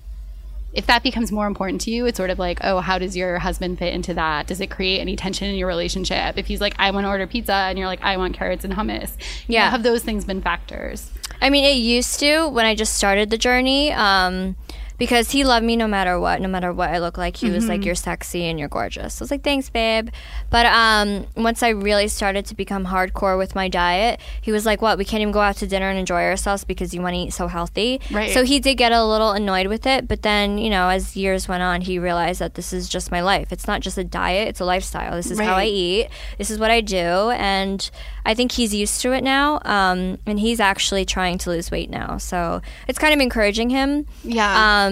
[0.74, 3.40] if that becomes more important to you, it's sort of like, oh, how does your
[3.40, 4.48] husband fit into that?
[4.48, 6.38] Does it create any tension in your relationship?
[6.38, 8.74] If he's like, I want to order pizza, and you're like, I want carrots and
[8.74, 9.12] hummus,
[9.48, 9.70] you know, Yeah.
[9.72, 11.10] have those things been factors?
[11.42, 13.92] I mean, it used to when I just started the journey.
[13.92, 14.56] Um,
[14.98, 17.38] because he loved me no matter what, no matter what I look like.
[17.38, 17.70] He was Mm-hmm.
[17.72, 20.10] like, "You're sexy and you're gorgeous." I was like, "Thanks, babe."
[20.50, 24.82] But um, once I really started to become hardcore with my diet, he was like,
[24.82, 24.98] "What?
[24.98, 27.34] We can't even go out to dinner and enjoy ourselves because you want to eat
[27.34, 28.32] so healthy." Right.
[28.32, 31.48] So he did get a little annoyed with it, but then you know, as years
[31.48, 33.52] went on, he realized that this is just my life.
[33.52, 35.16] It's not just a diet; it's a lifestyle.
[35.16, 36.08] This is how I eat.
[36.38, 37.90] This is what I do, and
[38.26, 39.60] I think he's used to it now.
[39.66, 44.06] Um, and he's actually trying to lose weight now, so it's kind of encouraging him.
[44.24, 44.86] Yeah.
[44.86, 44.87] Um,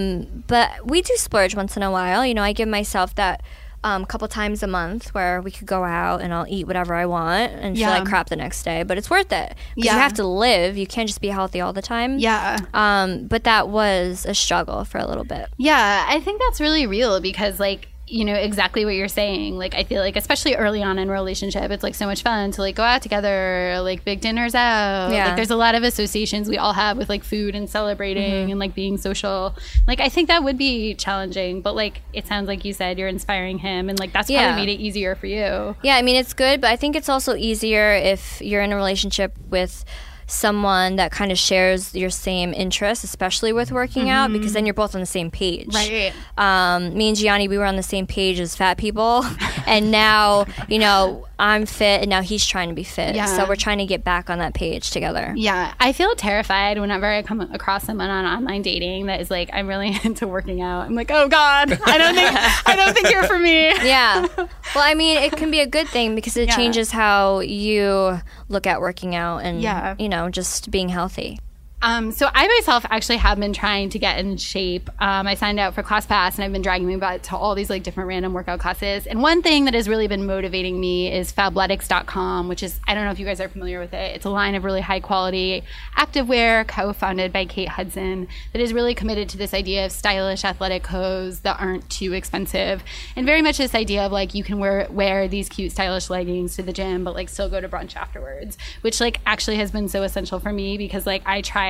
[0.47, 2.25] but we do splurge once in a while.
[2.25, 3.41] You know, I give myself that
[3.83, 7.05] um, couple times a month where we could go out and I'll eat whatever I
[7.05, 7.89] want and Yeah.
[7.91, 8.81] feel like crap the next day.
[8.81, 9.53] But it's worth it.
[9.75, 9.93] Yeah.
[9.93, 10.75] You have to live.
[10.75, 12.17] You can't just be healthy all the time.
[12.17, 12.57] yeah.
[12.73, 15.49] Um, but that was a struggle for a little bit.
[15.57, 19.57] Yeah, I think that's really real because like you know exactly what you're saying.
[19.57, 22.51] Like I feel like especially early on in a relationship, it's like so much fun
[22.51, 25.11] to like go out together, like big dinners out.
[25.11, 25.27] Yeah.
[25.27, 28.51] Like there's a lot of associations we all have with like food and celebrating mm-hmm.
[28.51, 29.55] and like being social.
[29.87, 33.07] Like I think that would be challenging, but like it sounds like you said you're
[33.07, 34.49] inspiring him and like that's Yeah.
[34.49, 35.75] probably made it easier for you.
[35.81, 38.75] Yeah, I mean, it's good, but I think it's also easier if you're in a
[38.75, 39.83] relationship with
[40.27, 44.73] someone that kind of shares your same interests, especially with working out, because then you're
[44.73, 45.73] both on the same page.
[45.73, 46.13] Right.
[46.37, 49.23] Um, me and Jionni, we were on the same page as fat people,
[49.67, 53.15] and now you know I'm fit, and now he's trying to be fit.
[53.15, 53.25] Yeah.
[53.25, 55.33] So we're trying to get back on that page together.
[55.35, 59.49] Yeah, I feel terrified whenever I come across someone on online dating that is like,
[59.53, 60.81] I'm really into working out.
[60.85, 63.65] I'm like, oh god, I don't think I don't think you're for me.
[63.85, 64.25] Yeah.
[64.37, 64.47] Well,
[64.83, 66.55] I mean, it can be a good thing because it Yeah.
[66.55, 68.19] changes how you
[68.49, 69.95] look at working out and Yeah.
[69.99, 71.39] you know just being healthy.
[71.81, 74.89] Um, so I myself actually have been trying to get in shape.
[74.99, 77.69] Um, I signed up for ClassPass and I've been dragging my butt to all these
[77.69, 79.05] like different random workout classes.
[79.05, 83.05] And one thing that has really been motivating me is Fabletics.com, which is I don't
[83.05, 84.15] know if you guys are familiar with it.
[84.15, 85.63] It's a line of really high quality
[85.95, 90.81] activewear co-founded by Kate Hudson that is really committed to this idea of stylish athletic
[90.81, 92.83] clothes that aren't too expensive,
[93.15, 96.55] and very much this idea of like you can wear wear these cute stylish leggings
[96.55, 99.87] to the gym, but like still go to brunch afterwards, which like actually has been
[99.87, 101.64] so essential for me because like I try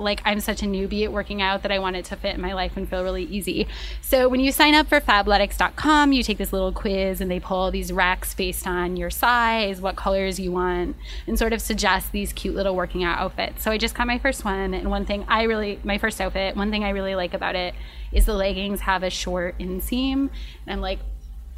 [0.00, 2.40] like I'm such a newbie at working out that I want it to fit in
[2.40, 3.68] my life and feel really easy.
[4.00, 7.70] So when you sign up for fabletics.com, you take this little quiz and they pull
[7.70, 12.32] these racks based on your size, what colors you want, and sort of suggest these
[12.32, 13.62] cute little working out outfits.
[13.62, 16.56] So I just got my first one and one thing I really my first outfit,
[16.56, 17.74] one thing I really like about it
[18.12, 20.30] is the leggings have a short inseam
[20.66, 21.00] and I'm like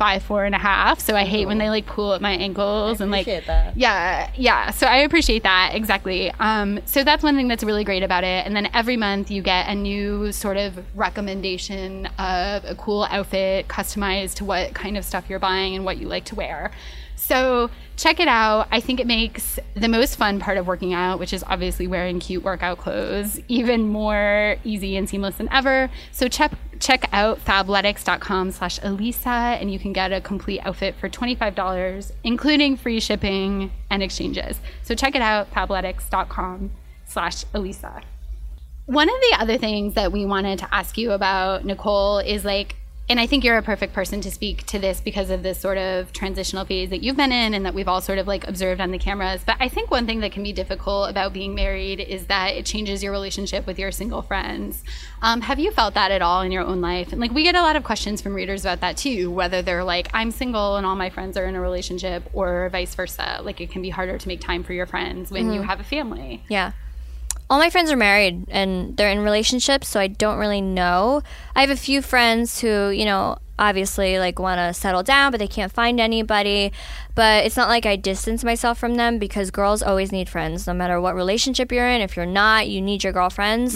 [0.03, 0.99] five four and a half.
[0.99, 3.77] So i hate when they like pull at my ankles and like that.
[3.77, 4.73] yeah yeah.
[4.73, 6.33] So i appreciate that exactly.
[6.41, 8.45] Um, so that's one thing that's really great about it.
[8.45, 13.69] And then every month you get a new sort of recommendation of a cool outfit
[13.69, 16.73] customized to what kind of stuff you're buying and what you like to wear.
[17.15, 17.71] So
[18.03, 18.67] check it out.
[18.73, 22.19] I think it makes the most fun part of working out, which is obviously wearing
[22.19, 25.89] cute workout clothes, even more easy and seamless than ever.
[26.11, 31.09] So check check out fabletics.com slash Elisa and you can get a complete outfit for
[31.09, 34.59] $25, including free shipping and exchanges.
[34.83, 36.73] So check it out, fabletics.com
[37.05, 38.01] slash Elisa.
[38.87, 42.75] One of the other things that we wanted to ask you about, Nicole, is like,
[43.09, 45.77] and I think you're a perfect person to speak to this because of this sort
[45.77, 48.81] of transitional phase that you've been in and that we've all sort of like observed
[48.81, 49.43] on the cameras.
[49.45, 52.65] But I think one thing that can be difficult about being married is that it
[52.65, 54.83] changes your relationship with your single friends.
[55.21, 57.13] Um, have you felt that at all in your own life?
[57.13, 59.85] And like, we get a lot of questions from readers about that too, whether they're
[59.85, 63.41] like, I'm single and all my friends are in a relationship, or vice versa.
[63.43, 65.85] Like, it can be harder to make time for your friends when you have a
[65.85, 66.45] family.
[66.49, 66.73] Yeah.
[67.53, 71.21] All my friends are married and they're in relationships, so I don't really know.
[71.55, 75.39] I have a few friends who, you know, obviously like want to settle down, but
[75.39, 76.73] they can't find anybody.
[77.15, 80.73] But it's not like I distance myself from them because girls always need friends, no
[80.73, 82.01] matter what relationship you're in.
[82.01, 83.75] If you're not, you need your girlfriends.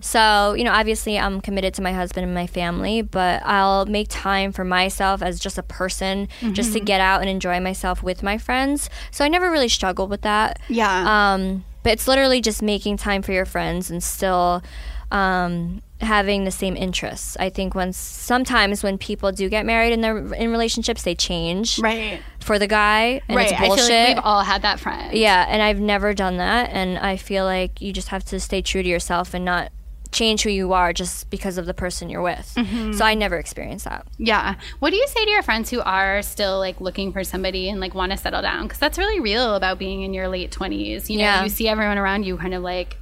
[0.00, 4.06] So, you know, obviously I'm committed to my husband and my family, but I'll make
[4.08, 8.22] time for myself as just a person, just to get out and enjoy myself with
[8.22, 8.88] my friends.
[9.10, 10.58] So I never really struggled with that.
[10.70, 11.34] Yeah.
[11.34, 14.62] Um, but it's literally just making time for your friends and still
[15.10, 17.36] um, having the same interests.
[17.40, 21.78] I think when sometimes when people do get married and they're in relationships, they change
[21.78, 22.20] right.
[22.40, 23.50] for the guy, and right.
[23.50, 25.16] it's I feel like we've all had that friend.
[25.16, 28.62] yeah, and I've never done that, and I feel like you just have to stay
[28.62, 29.72] true to yourself and not
[30.10, 32.52] change who you are just because of the person you're with.
[32.56, 32.92] Mm-hmm.
[32.94, 34.06] So I never experienced that.
[34.16, 34.54] Yeah.
[34.78, 37.78] What do you say to your friends who are still like looking for somebody and
[37.78, 38.62] like want to settle down?
[38.64, 41.10] Because that's really real about being in your late twenties.
[41.10, 41.42] You know, Yeah.
[41.44, 42.96] you see everyone around you kind of like.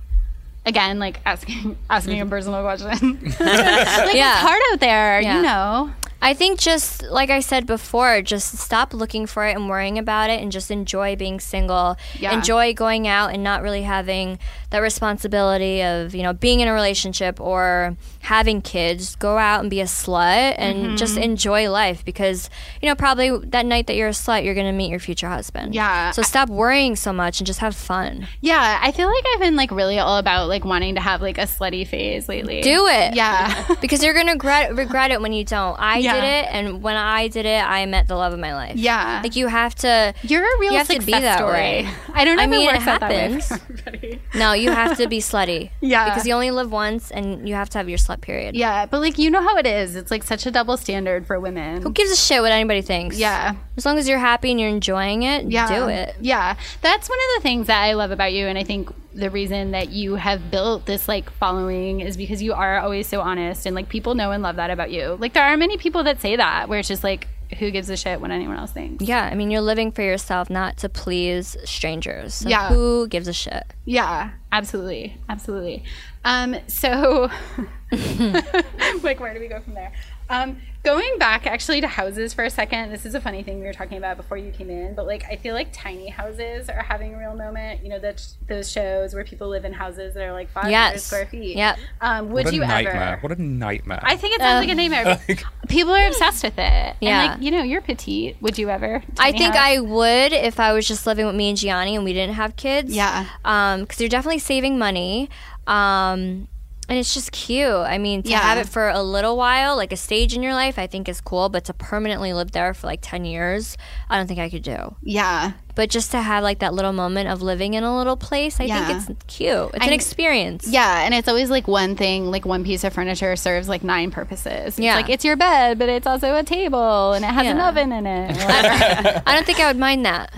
[0.64, 2.88] Again, like asking asking a personal question.
[3.22, 4.32] like Yeah.
[4.32, 5.36] it's hard out there, Yeah.
[5.36, 5.92] you know.
[6.22, 10.30] I think just like I said before, just stop looking for it and worrying about
[10.30, 11.96] it and just enjoy being single.
[12.18, 12.32] Yeah.
[12.32, 14.38] Enjoy going out and not really having
[14.70, 19.70] that responsibility of you know being in a relationship or having kids, go out and
[19.70, 20.96] be a slut and Mm-hmm.
[20.96, 22.50] just enjoy life because
[22.82, 25.74] you know probably that night that you're a slut, you're gonna meet your future husband.
[25.74, 26.10] Yeah.
[26.10, 28.26] So stop worrying so much and just have fun.
[28.40, 31.38] Yeah, I feel like I've been like really all about like wanting to have like
[31.38, 32.62] a slutty phase lately.
[32.62, 33.14] Do it.
[33.14, 33.74] Yeah.
[33.80, 35.76] because you're gonna regret, regret it when you don't.
[35.78, 36.14] I Yeah.
[36.14, 38.76] did it, and when I did it, I met the love of my life.
[38.76, 39.20] Yeah.
[39.22, 40.14] like you have to.
[40.22, 41.52] You're a real you have to be that story.
[41.52, 41.88] way.
[42.14, 43.52] I don't know I mean, it it works out happens.
[44.34, 45.70] No, you have to be slutty.
[45.80, 46.06] Yeah.
[46.08, 48.54] because you only live once, and you have to have your slut period.
[48.56, 49.96] Yeah, but like you know how it is.
[49.96, 51.82] It's like such a double standard for women.
[51.82, 53.18] Who gives a shit what anybody thinks?
[53.18, 53.54] Yeah.
[53.76, 55.68] as long as you're happy and you're enjoying it, yeah.
[55.68, 56.16] do it.
[56.20, 56.56] Yeah.
[56.82, 59.70] That's one of the things that I love about you and I think the reason
[59.70, 63.74] that you have built this like following is because you are always so honest and
[63.74, 65.16] like people know and love that about you.
[65.18, 67.26] Like there are many people that say that where it's just like
[67.58, 69.04] who gives a shit what anyone else thinks.
[69.04, 72.34] Yeah, I mean, you're living for yourself, not to please strangers.
[72.34, 72.68] So Yeah.
[72.68, 73.64] who gives a shit?
[73.84, 75.16] Yeah, absolutely.
[75.28, 75.84] Absolutely.
[76.24, 77.30] Um so
[79.02, 79.92] like where do we go from there?
[80.28, 82.92] Um going back actually to houses for a second.
[82.92, 85.24] This is a funny thing we were talking about before you came in, but like
[85.28, 87.82] I feel like tiny houses are having a real moment.
[87.82, 91.02] You know, that those shows where people live in houses that are like 500 Yes.
[91.04, 91.56] square feet.
[91.56, 91.78] Yep.
[92.00, 93.14] Um would what a you nightmare.
[93.14, 93.98] ever What a nightmare.
[94.02, 95.20] I think it sounds like a nightmare.
[95.28, 96.96] Like- people are obsessed with it.
[97.00, 97.22] Yeah.
[97.22, 98.40] And like, you know, you're petite.
[98.40, 99.02] Would you ever?
[99.18, 99.64] I think house?
[99.64, 102.54] I would if I was just living with me and Jionni and we didn't have
[102.54, 102.94] kids.
[102.94, 103.26] Yeah.
[103.44, 105.28] Um, because you're definitely saving money.
[105.66, 106.46] Um,
[106.88, 107.66] and it's just cute.
[107.68, 108.40] I mean, to Yeah.
[108.40, 111.20] have it for a little while, like a stage in your life, I think is
[111.20, 111.48] cool.
[111.48, 113.76] But to permanently live there for like ten years,
[114.10, 114.94] I don't think I could do.
[115.02, 115.52] Yeah.
[115.76, 118.64] But just to have like that little moment of living in a little place, I
[118.64, 118.86] Yeah.
[118.88, 119.70] think it's cute.
[119.74, 120.66] It's I- an experience.
[120.66, 124.10] Yeah, and it's always like one thing, like one piece of furniture serves like nine
[124.10, 124.66] purposes.
[124.68, 124.96] It's Yeah.
[124.96, 128.06] like it's your bed, but it's also a table and it has an oven in
[128.06, 128.36] it.
[129.26, 130.32] I don't think I would mind that.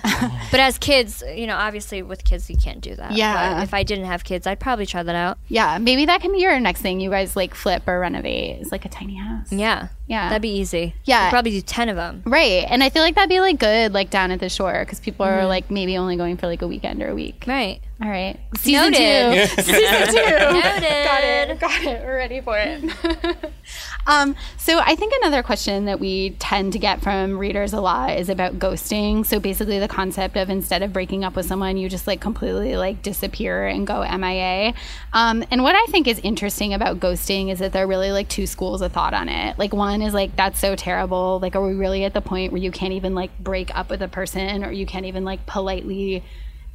[0.50, 3.12] But as kids, you know, obviously with kids you can't do that.
[3.12, 3.54] Yeah.
[3.54, 5.38] But if I didn't have kids, I'd probably try that out.
[5.48, 8.60] yeah, maybe that can be your next thing you guys like flip or renovate.
[8.60, 9.52] Is like a tiny house.
[9.52, 9.88] Yeah.
[10.08, 10.30] Yeah.
[10.30, 10.94] That'd be easy.
[11.04, 11.24] Yeah.
[11.26, 12.22] You'd probably do 10 of them.
[12.24, 15.00] Right, and I feel like that'd be like good, like down at the shore, because
[15.00, 15.48] people are Mm-hmm.
[15.48, 17.44] like maybe only going for like a weekend or a week.
[17.46, 17.80] Right.
[18.00, 19.48] All right, season Noted.
[19.50, 19.62] two.
[19.62, 20.14] season two.
[20.14, 20.54] Noted.
[20.54, 21.58] Got it.
[21.58, 22.04] Got it.
[22.04, 23.52] We're ready for it.
[24.06, 28.16] um, so I think another question that we tend to get from readers a lot
[28.16, 29.26] is about ghosting.
[29.26, 32.76] So basically, the concept of instead of breaking up with someone, you just like completely
[32.76, 34.74] like disappear and go MIA.
[35.12, 38.28] Um, and what I think is interesting about ghosting is that there are really like
[38.28, 39.58] two schools of thought on it.
[39.58, 41.40] Like one is like that's so terrible.
[41.40, 44.02] Like, are we really at the point where you can't even like break up with
[44.02, 46.22] a person, or you can't even like politely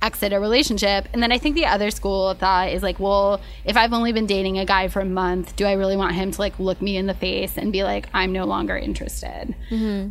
[0.03, 1.07] exit a relationship.
[1.13, 4.11] And then I think the other school of thought is like, well, if I've only
[4.11, 6.81] been dating a guy for a month, do I really want him to like look
[6.81, 9.55] me in the face and be like, I'm no longer interested?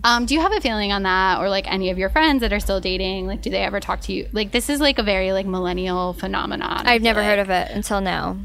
[0.04, 2.52] Um, do you have a feeling on that, or like any of your friends that
[2.52, 3.26] are still dating?
[3.26, 4.28] Like, do they ever talk to you?
[4.32, 6.86] Like, this is like a very like millennial phenomenon.
[6.86, 8.38] I've never heard of it until now.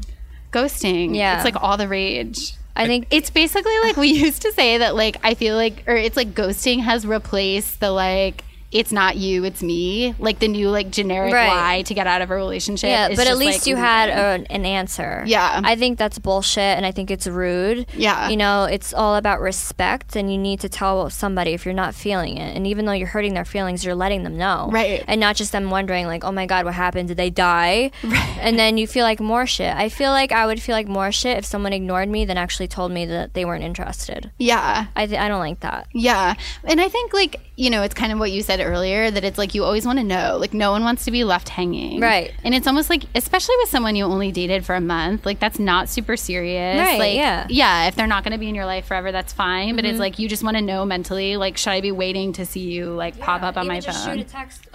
[0.52, 1.16] ghosting.
[1.16, 1.36] Yeah.
[1.36, 2.54] it's like all the rage.
[2.76, 5.96] I think It's basically like we used to say that like I feel like or
[5.96, 10.14] it's like ghosting has replaced the like it's not you, it's me.
[10.18, 11.48] Like the new like generic Right.
[11.48, 12.88] lie to get out of a relationship.
[12.88, 15.22] yeah, but at least like, you had a, an answer.
[15.26, 15.60] Yeah.
[15.64, 17.86] I think that's bullshit and I think it's rude.
[17.94, 18.28] Yeah.
[18.28, 21.94] You know, it's all about respect and you need to tell somebody if you're not
[21.94, 22.56] feeling it.
[22.56, 24.68] And even though you're hurting their feelings, you're letting them know.
[24.70, 25.02] Right.
[25.08, 27.08] And not just them wondering, like, oh my God, what happened?
[27.08, 27.90] Did they die?
[28.04, 28.38] Right.
[28.40, 29.74] And then you feel like more shit.
[29.74, 32.68] I feel like I would feel like more shit if someone ignored me than actually
[32.68, 34.30] told me that they weren't interested.
[34.38, 34.86] Yeah.
[34.94, 35.86] I, th- I don't like that.
[35.94, 36.34] Yeah.
[36.64, 39.38] And I think like, you know, it's kind of what you said earlier that it's
[39.38, 40.36] like you always want to know.
[40.38, 42.00] Like no one wants to be left hanging.
[42.00, 42.32] Right.
[42.44, 45.58] And it's almost like especially with someone you only dated for a month, like that's
[45.58, 46.78] not super serious.
[46.78, 47.42] Right, Like yeah.
[47.42, 47.52] Mm-hmm.
[47.52, 49.98] yeah, if they're not going to be in your life forever, that's fine, but it's
[49.98, 52.86] like you just want to know mentally like should I be waiting to see you
[52.86, 54.24] like pop up on my phone?
[54.24, 54.66] text.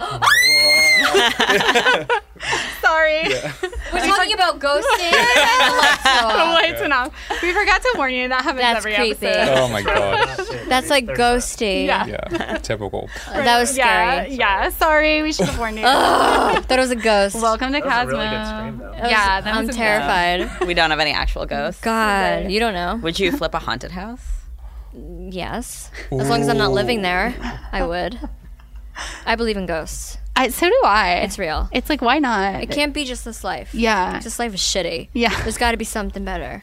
[2.80, 3.24] Sorry.
[3.92, 5.10] We're talking about ghosting.
[5.10, 7.12] The lights went off.
[7.42, 8.28] We forgot to warn you.
[8.28, 9.26] That happens That's every creepy.
[9.26, 9.58] episode.
[9.58, 10.38] oh my god.
[10.68, 11.86] That's like ghosty.
[11.86, 12.06] Yeah.
[12.06, 12.58] Yeah.
[12.58, 13.08] Typical.
[13.28, 14.36] That was Yeah, scary.
[14.36, 14.68] yeah.
[14.70, 15.84] Sorry, we should have warned you.
[15.84, 17.34] Thought it was a ghost.
[17.36, 18.16] Welcome to That was Cosmo.
[18.16, 19.08] a really good scream, though.
[19.08, 20.66] Yeah, that I'm was a- terrified.
[20.66, 21.80] We don't have any actual ghosts.
[21.80, 22.96] God, you don't know.
[23.02, 24.22] Would you flip a haunted house?
[24.96, 25.90] Yes.
[26.12, 27.34] As long as I'm not living there,
[27.72, 28.18] I would.
[29.26, 30.18] I believe in ghosts.
[30.36, 31.16] I, so do I.
[31.24, 31.68] It's real.
[31.72, 32.62] It's like why not?
[32.62, 33.74] It can't be just this life.
[33.74, 34.20] Yeah.
[34.20, 35.08] This life is shitty.
[35.12, 35.30] Yeah.
[35.42, 36.62] There's got to be something better.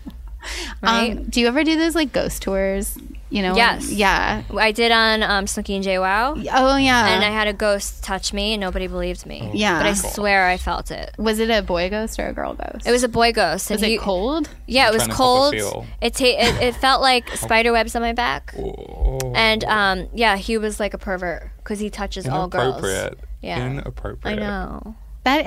[0.81, 1.11] Right?
[1.17, 2.97] Um, do you ever do those like ghost tours?
[3.31, 3.55] You know?
[3.55, 3.89] Yes.
[3.89, 4.43] Yeah.
[4.55, 7.07] I did on um, Snooki and JWoww, Oh yeah.
[7.15, 9.49] and I had a ghost touch me, and nobody believed me.
[9.53, 9.79] Yeah.
[9.79, 11.15] But I swear I felt it.
[11.17, 12.85] was it a boy ghost or a girl ghost?
[12.85, 13.71] It was a boy ghost.
[13.71, 14.49] and Was it he- cold?
[14.67, 15.53] Yeah, it was cold.
[15.55, 15.85] help us feel.
[16.01, 19.31] It, ta- it it felt like spider webs on my back, Oh.
[19.33, 22.75] and um, yeah, he was like a pervert because he touches all girls.
[22.83, 23.19] Inappropriate.
[23.41, 23.65] Yeah.
[23.65, 24.39] Inappropriate.
[24.39, 24.95] I know.
[25.23, 25.45] That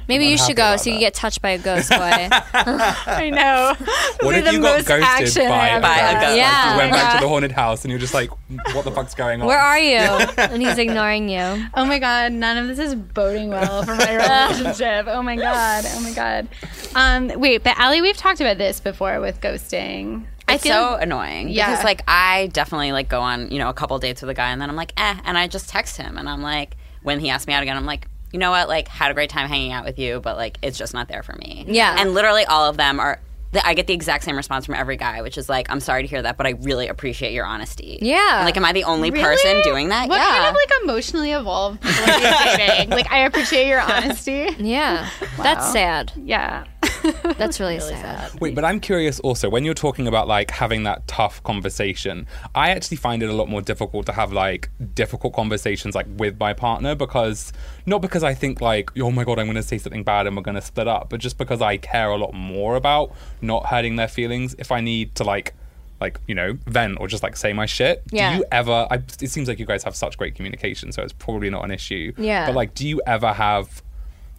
[0.08, 0.96] Maybe you should go so you that.
[0.96, 1.96] can get touched by a ghost boy.
[2.00, 3.74] I know.
[4.26, 5.82] What Be if the you got most ghosted action by a ever.
[5.82, 6.14] By a ghost?
[6.14, 6.22] ghost.
[6.30, 6.72] Like, Yeah.
[6.72, 8.30] you went back to the haunted house and you're just like,
[8.74, 9.46] what the fuck's going on?
[9.46, 9.98] Where are you?
[10.38, 11.66] And he's ignoring you.
[11.74, 15.06] Oh my god, none of this is boding well for my relationship.
[15.08, 15.84] Oh my god.
[15.86, 16.48] Oh my god.
[16.96, 20.24] Um, wait, but Alie, we've talked about this before with ghosting.
[20.48, 21.70] I It's feel so annoying Yeah.
[21.70, 24.50] because like I definitely like go on you know a couple dates with a guy
[24.50, 27.30] and then I'm like eh and I just text him and I'm like when he
[27.30, 29.72] asks me out again I'm like you know what like had a great time hanging
[29.72, 31.96] out with you but like it's just not there for me Yeah.
[31.98, 33.20] and literally all of them are
[33.64, 36.08] I get the exact same response from every guy which is like I'm sorry to
[36.08, 38.18] hear that but I really appreciate your honesty Yeah.
[38.40, 39.24] I'm like am I the only Really?
[39.24, 42.90] person doing that What yeah kind of like emotionally evolved people are you dating?
[42.90, 44.48] like I appreciate your honesty.
[44.58, 45.08] Yeah.
[45.38, 46.12] That's sad.
[46.16, 46.64] Yeah.
[47.38, 48.40] That's really, sad.
[48.40, 52.70] Wait, but I'm curious also when you're talking about like having that tough conversation, I
[52.70, 56.52] actually find it a lot more difficult to have like difficult conversations like with my
[56.52, 57.52] partner because
[57.86, 60.36] not because I think like, oh my god, I'm going to say something bad and
[60.36, 63.66] we're going to split up, but just because I care a lot more about not
[63.66, 65.54] hurting their feelings if I need to like
[65.98, 68.32] like you know vent or just like say my shit Yeah.
[68.32, 71.14] do you ever I, it seems like you guys have such great communication so it's
[71.14, 72.44] probably not an issue Yeah.
[72.44, 73.82] but like do you ever have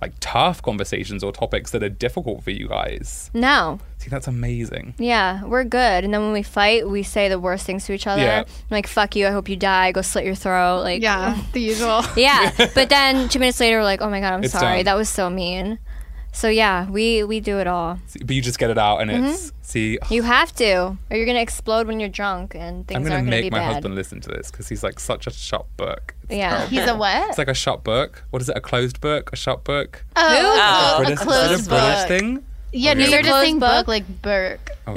[0.01, 3.79] like tough conversations or topics that are difficult for you guys No.
[3.99, 4.93] See, that's amazing.
[4.99, 6.03] Yeah, we're good.
[6.03, 8.21] And then when we fight, we say the worst things to each other.
[8.21, 8.43] Yeah.
[8.69, 10.81] Like, fuck you, I hope you die, go slit your throat.
[10.83, 11.35] Like, Yeah.
[11.53, 12.03] The usual.
[12.15, 12.51] Yeah.
[12.75, 14.77] but then two minutes later, we're like, oh my God, I'm It's sorry.
[14.77, 14.85] done.
[14.85, 15.79] That was so mean.
[16.37, 17.97] So yeah, we, we do it all.
[18.05, 19.57] See, But you just get it out, and it's mm-hmm.
[19.63, 19.97] see.
[20.11, 23.15] You have to, or you're going to explode when you're drunk and things I'm gonna
[23.15, 23.73] aren't going to make be my bad.
[23.73, 26.13] husband listen to this because he's like such a shut book.
[26.29, 26.49] It's Yeah.
[26.49, 26.67] terrible.
[26.69, 27.29] He's a what?
[27.29, 28.23] It's like a shut book.
[28.29, 28.55] What is it?
[28.55, 29.31] A closed book?
[29.33, 30.05] A shut book?
[30.15, 30.21] oh,
[30.59, 30.93] Oh.
[30.93, 32.07] a British, closed is it a British book.
[32.07, 32.43] thing?
[32.71, 32.99] Yeah, Okay.
[32.99, 33.71] no, you're just Closed saying book?
[33.71, 34.69] book like Burke.
[34.85, 34.93] Oh,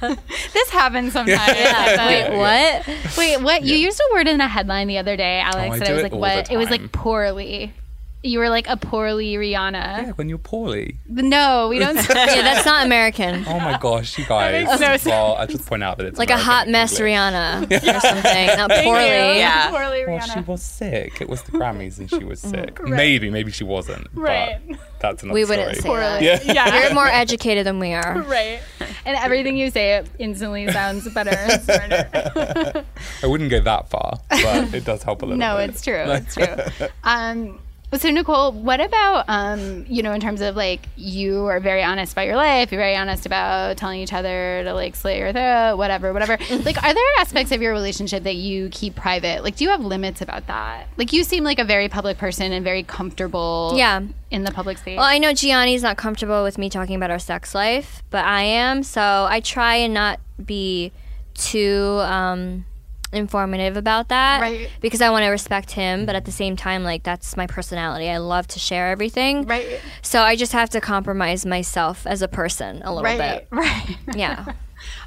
[0.00, 0.18] God.
[0.52, 1.56] This happens sometimes.
[1.56, 3.16] Wait, what?
[3.18, 3.64] Wait, what?
[3.64, 5.68] You used a word in a headline the other day, Alex.
[5.68, 6.52] Oh, and do I was like, what?
[6.52, 7.72] It was like poorly.
[8.22, 9.72] You were like a poorly Rihanna.
[9.72, 10.98] yeah, when you're poorly.
[11.08, 11.94] No, we don't.
[12.10, 13.44] yeah, that's not American.
[13.48, 14.66] Oh my gosh, you guys.
[14.66, 15.06] makes no sense.
[15.06, 17.14] well, I just point out that it's Like a American hot mess English.
[17.16, 18.46] Rihanna or something.
[18.58, 19.38] Not poorly.
[19.38, 19.70] Yeah.
[19.70, 20.06] poorly Rihanna.
[20.06, 20.34] Well, Rihanna.
[20.34, 21.20] she was sick.
[21.22, 22.82] It was the Grammys, and she was sick.
[22.82, 24.06] Maybe, maybe she wasn't.
[24.12, 24.60] Right.
[24.68, 26.02] But that's another We wouldn't story.
[26.02, 26.44] say that.
[26.44, 26.52] Yeah.
[26.52, 26.82] yeah.
[26.84, 28.20] You're more educated than we are.
[28.22, 28.60] right.
[29.06, 32.84] And everything you say it instantly sounds better and smarter.
[33.22, 35.46] I wouldn't go that far, but it does help a little bit.
[35.46, 35.70] no, bit.
[35.70, 35.94] it's true.
[36.06, 36.88] It's true.
[37.02, 37.58] Um,
[37.98, 42.12] so Nicole, what about um, you know, in terms of like you are very honest
[42.12, 45.76] about your life, you're very honest about telling each other to like slit your throat,
[45.76, 46.38] whatever, whatever.
[46.64, 49.42] like, are there aspects of your relationship that you keep private?
[49.42, 50.86] Like, do you have limits about that?
[50.96, 53.72] Like, you seem like a very public person and very comfortable.
[53.74, 54.02] Yeah.
[54.30, 54.96] In the public space.
[54.96, 58.42] Well, I know Jionni's not comfortable with me talking about our sex life, but I
[58.42, 58.84] am.
[58.84, 60.92] So I try and not be
[61.34, 62.64] too um,
[63.12, 64.70] informative about that, Right.
[64.80, 68.08] Because I want to respect him, but at the same time, like that's my personality.
[68.08, 69.80] I love to share everything, right.
[70.02, 73.18] So I just have to compromise myself as a person a little Right.
[73.18, 73.48] bit.
[73.50, 73.96] Right.
[74.14, 74.44] Yeah.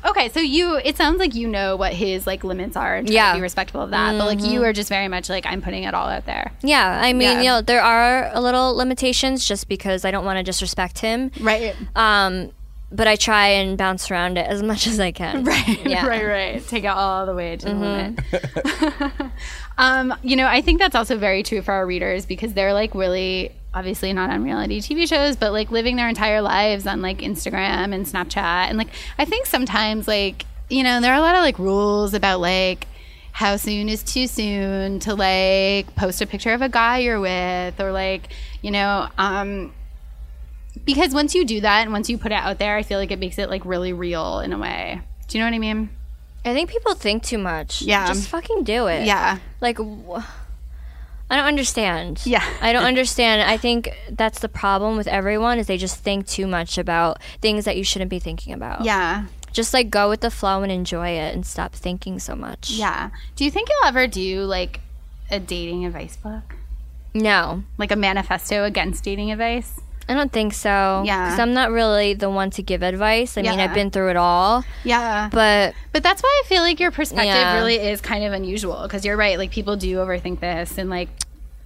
[0.06, 3.32] Okay, so you it sounds like you know what his like limits are and Yeah.
[3.32, 4.12] to be respectful of that.
[4.20, 6.52] But like you are just very much like I'm putting it all out there.
[6.62, 7.38] Yeah, I mean, Yeah.
[7.40, 11.32] you know, there are a little limitations just because I don't want to disrespect him.
[11.40, 11.76] Right.
[11.96, 12.52] Um,
[12.94, 15.44] but I try and bounce around it as much as I can.
[15.54, 16.06] Right, Yeah.
[16.08, 16.68] right, right.
[16.68, 18.20] Take it all the way to the limit.
[19.78, 22.94] um, you know, I think that's also very true for our readers because they're like
[22.94, 27.18] really obviously not on reality TV shows, but like living their entire lives on like
[27.20, 28.70] Instagram and Snapchat.
[28.70, 32.14] And like I think sometimes like, you know, there are a lot of like rules
[32.14, 32.88] about like
[33.32, 37.80] how soon is too soon to like post a picture of a guy you're with
[37.80, 38.30] or like,
[38.62, 39.74] you know, um
[40.86, 43.12] because once you do that and once you put it out there, I feel like
[43.12, 45.02] it makes it like really real in a way.
[45.28, 45.90] Do you know what I mean?
[46.46, 47.82] I think people think too much.
[47.82, 48.08] Yeah.
[48.08, 49.06] Just fucking do it.
[49.06, 49.38] Yeah.
[49.62, 50.26] Like, wh-
[51.30, 52.22] I don't understand.
[52.26, 52.44] Yeah.
[52.62, 53.50] I don't understand.
[53.50, 57.66] I think that's the problem with everyone is they just think too much about things
[57.66, 58.84] that you shouldn't be thinking about.
[58.84, 59.26] Yeah.
[59.54, 62.72] Just like go with the flow and enjoy it and stop thinking so much.
[62.72, 63.10] Yeah.
[63.36, 64.82] Do you think you'll ever do like
[65.32, 66.56] a dating advice book?
[67.14, 67.64] No.
[67.78, 69.80] Like a manifesto against dating advice?
[70.10, 71.04] I don't think so.
[71.06, 71.26] Yeah.
[71.26, 73.38] Because I'm not really the one to give advice.
[73.38, 74.64] I mean, I've been through it all.
[74.84, 75.30] Yeah.
[75.32, 77.56] But But that's why I feel like your perspective Yeah.
[77.56, 79.38] really is kind of unusual because you're right.
[79.38, 81.10] Like people do overthink this and like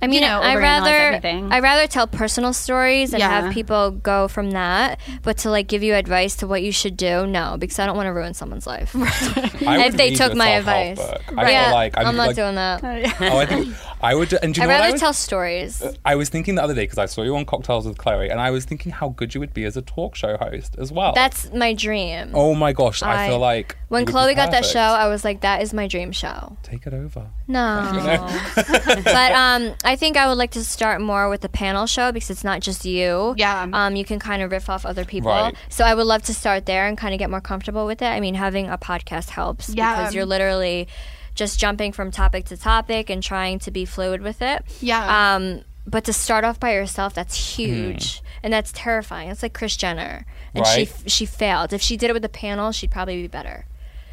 [0.01, 1.51] I mean, know, I overanalyze rather everything.
[1.51, 3.41] I rather tell personal stories and Yeah.
[3.41, 4.99] have people go from that.
[5.23, 7.95] But to like give you advice to what you should do, no, because I don't
[7.95, 8.95] want to ruin someone's life.
[9.65, 10.97] I if they took my advice.
[10.97, 11.21] book.
[11.36, 12.83] I yeah, like, I'm, not like, doing that.
[12.83, 14.31] Oh, I think I would.
[14.33, 15.83] And do you I'd know what I rather was, tell stories.
[16.05, 18.39] I was thinking the other day because I saw you on Cocktails with Khloé, and
[18.39, 21.13] I was thinking how good you would be as a talk show host as well.
[21.13, 22.31] That's my dream.
[22.36, 24.79] oh my gosh, I, I- feel like when you would be Khloé got that show,
[24.79, 26.57] I was like, that is my dream show.
[26.62, 27.27] take it over.
[27.47, 27.88] No.
[28.55, 32.30] but um, I think I would like to start more with the panel show because
[32.30, 33.34] it's not just you.
[33.38, 33.68] Yeah.
[33.72, 35.32] Um, you can kind of riff off other people.
[35.32, 35.55] Right.
[35.70, 38.07] So I would love to start there and kind of get more comfortable with it.
[38.07, 39.95] I mean, having a podcast helps Yeah.
[39.95, 40.88] because you're literally
[41.36, 44.64] just jumping from topic to topic and trying to be fluid with it.
[44.82, 45.36] Yeah.
[45.36, 49.30] Um, but to start off by yourself, that's huge, and that's terrifying.
[49.30, 51.72] It's like Kris Jenner, and she she failed.
[51.72, 53.66] If she did it with a panel, she'd probably be better.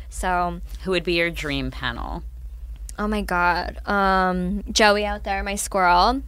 [0.08, 2.22] So, Who would be your dream panel?
[2.98, 6.22] Oh my god, um, Joey out there, my squirrel.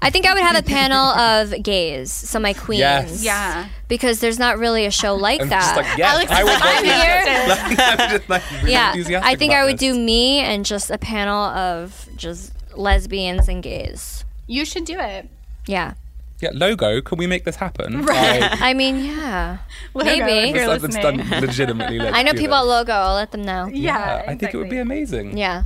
[0.00, 2.80] I think I would have a panel of gays, so my queens.
[2.80, 3.24] Yes.
[3.24, 3.68] yeah.
[3.88, 5.60] Because there's not really a show like I'm that.
[5.60, 7.48] just like, yes, I would I'm here.
[7.48, 9.92] like, I'm just like really yeah, I think I would this.
[9.92, 14.24] do me and just a panel of just lesbians and gays.
[14.46, 15.28] You should do it.
[15.66, 15.94] Yeah.
[16.40, 17.00] Yeah, Logo.
[17.00, 18.04] Can we make this happen?
[18.04, 18.42] Right.
[18.60, 19.58] I mean, yeah.
[19.94, 20.50] Logo, Maybe.
[20.50, 22.00] if you're let's, let's done legitimately.
[22.00, 22.66] I know do people at.
[22.66, 22.92] Logo.
[22.92, 23.68] I'll let them know.
[23.72, 25.38] Yeah, I think it would be amazing.
[25.38, 25.64] Yeah.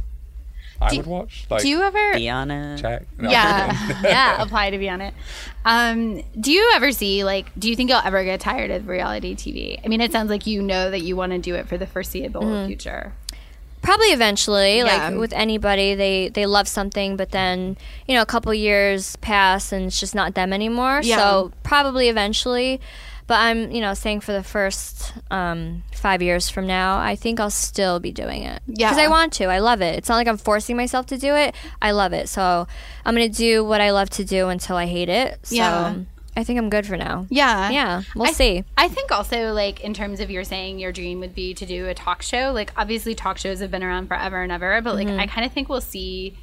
[0.81, 1.47] I would watch.
[1.51, 2.15] Like, Do you ever?
[2.15, 2.79] Be on it.
[2.81, 3.05] check?
[3.19, 4.43] No, Yeah, yeah.
[4.43, 5.15] Apply to be on it.
[5.65, 7.47] Um, do you ever see like?
[7.59, 9.81] Do you think you'll ever get tired of reality TV?
[9.85, 11.87] I mean, it sounds like you know that you want to do it for the
[11.87, 12.67] foreseeable Mm-hmm.
[12.69, 13.13] future.
[13.83, 15.11] Probably eventually, Yeah.
[15.11, 17.77] like with anybody, they they love something, but then
[18.09, 21.01] you know a couple years pass and it's just not them anymore.
[21.05, 21.17] Yeah.
[21.19, 22.81] So probably eventually,
[23.27, 27.41] but I'm you know saying for the first um, five years from now, I think
[27.41, 28.63] I'll still be doing it.
[28.67, 28.91] Yeah.
[28.91, 29.47] because I want to.
[29.47, 29.97] I love it.
[29.97, 31.55] It's not like I'm forcing myself to do it.
[31.83, 32.67] I love it, so
[33.05, 35.39] I'm gonna do what I love to do until I hate it.
[35.47, 35.95] So Yeah.
[36.39, 37.27] I think I'm good for now.
[37.31, 38.63] Yeah, Yeah, we'll I- see.
[38.77, 41.89] I think also like in terms of you're saying your dream would be to do
[41.89, 42.53] a talk show.
[42.53, 45.21] Like obviously talk shows have been around forever and ever, but like Mm-hmm.
[45.21, 46.37] I kind of think we'll see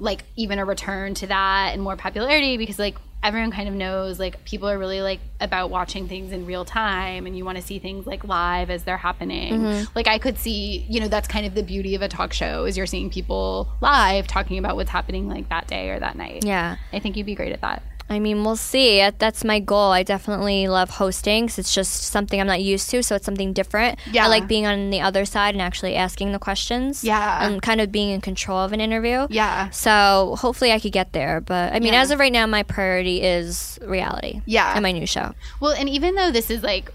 [0.00, 4.20] like even a return to that and more popularity because like everyone kind of knows
[4.20, 7.64] like people are really like about watching things in real time and you want to
[7.64, 9.54] see things like live as they're happening.
[9.54, 9.92] Mm-hmm.
[9.94, 12.66] Like I could see, you know, that's kind of the beauty of a talk show
[12.66, 16.44] is you're seeing people live talking about what's happening like that day or that night.
[16.44, 16.76] Yeah.
[16.92, 17.82] I think you'd be great at that.
[18.10, 19.00] I mean, we'll see.
[19.18, 19.90] That's my goal.
[19.90, 23.52] I definitely love hosting 'cause it's just something I'm not used to, so it's something
[23.54, 23.98] different.
[24.12, 24.24] Yeah.
[24.26, 27.02] I like being on the other side and actually asking the questions.
[27.02, 27.46] Yeah.
[27.46, 29.26] And kind of being in control of an interview.
[29.30, 29.70] Yeah.
[29.70, 31.40] So hopefully I could get there.
[31.40, 32.02] But I mean, Yeah.
[32.02, 34.42] as of right now, my priority is reality.
[34.44, 34.72] Yeah.
[34.74, 35.32] And my new show.
[35.60, 36.92] Well, and even though this is like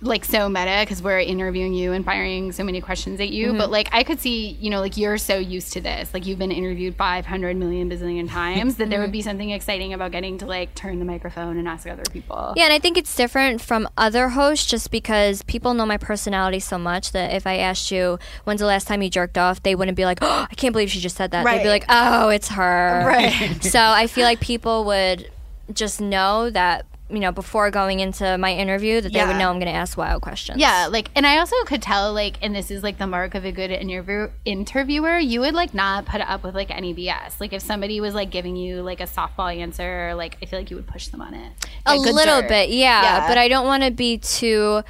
[0.00, 3.64] like so meta because we're interviewing you and firing so many questions at you, but
[3.64, 3.72] mm-hmm.
[3.72, 6.52] like I could see, you know, like you're so used to this, like you've been
[6.52, 9.28] interviewed 500 million bazillion times that there would be mm-hmm.
[9.28, 12.54] something exciting about getting to like turn the microphone and ask other people.
[12.56, 16.60] Yeah, and I think it's different from other hosts just because people know my personality
[16.60, 19.74] so much that if I asked you when's the last time you jerked off, they
[19.74, 21.44] wouldn't be like, oh, I can't believe she just said that.
[21.44, 21.58] Right.
[21.58, 23.04] They'd be like, oh, it's her.
[23.06, 23.62] Right.
[23.62, 25.30] so I feel like people would
[25.72, 29.56] just know that, you know, before going into my interview, that they would know I'm
[29.60, 30.58] going to ask wild questions.
[30.58, 33.44] Yeah, like, and I also could tell, like, and this is like the mark of
[33.44, 35.16] a good interview interviewer.
[35.18, 37.40] You would like not put up with like any BS.
[37.40, 40.70] Like, if somebody was like giving you like a softball answer, like, I feel like
[40.70, 41.52] you would push them on it.
[41.86, 42.48] a Like, good little dirt.
[42.48, 43.28] bit, yeah, Yeah.
[43.28, 44.82] But I don't want to be too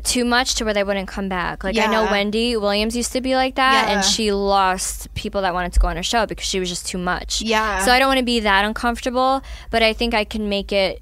[0.00, 1.62] too much to where they wouldn't come back.
[1.64, 3.94] Like I know Wendy Williams used to be like that, Yeah.
[3.96, 6.86] and she lost people that wanted to go on her show because she was just
[6.86, 7.42] too much.
[7.42, 7.84] Yeah.
[7.84, 11.00] So I don't want to be that uncomfortable, but I think I can make it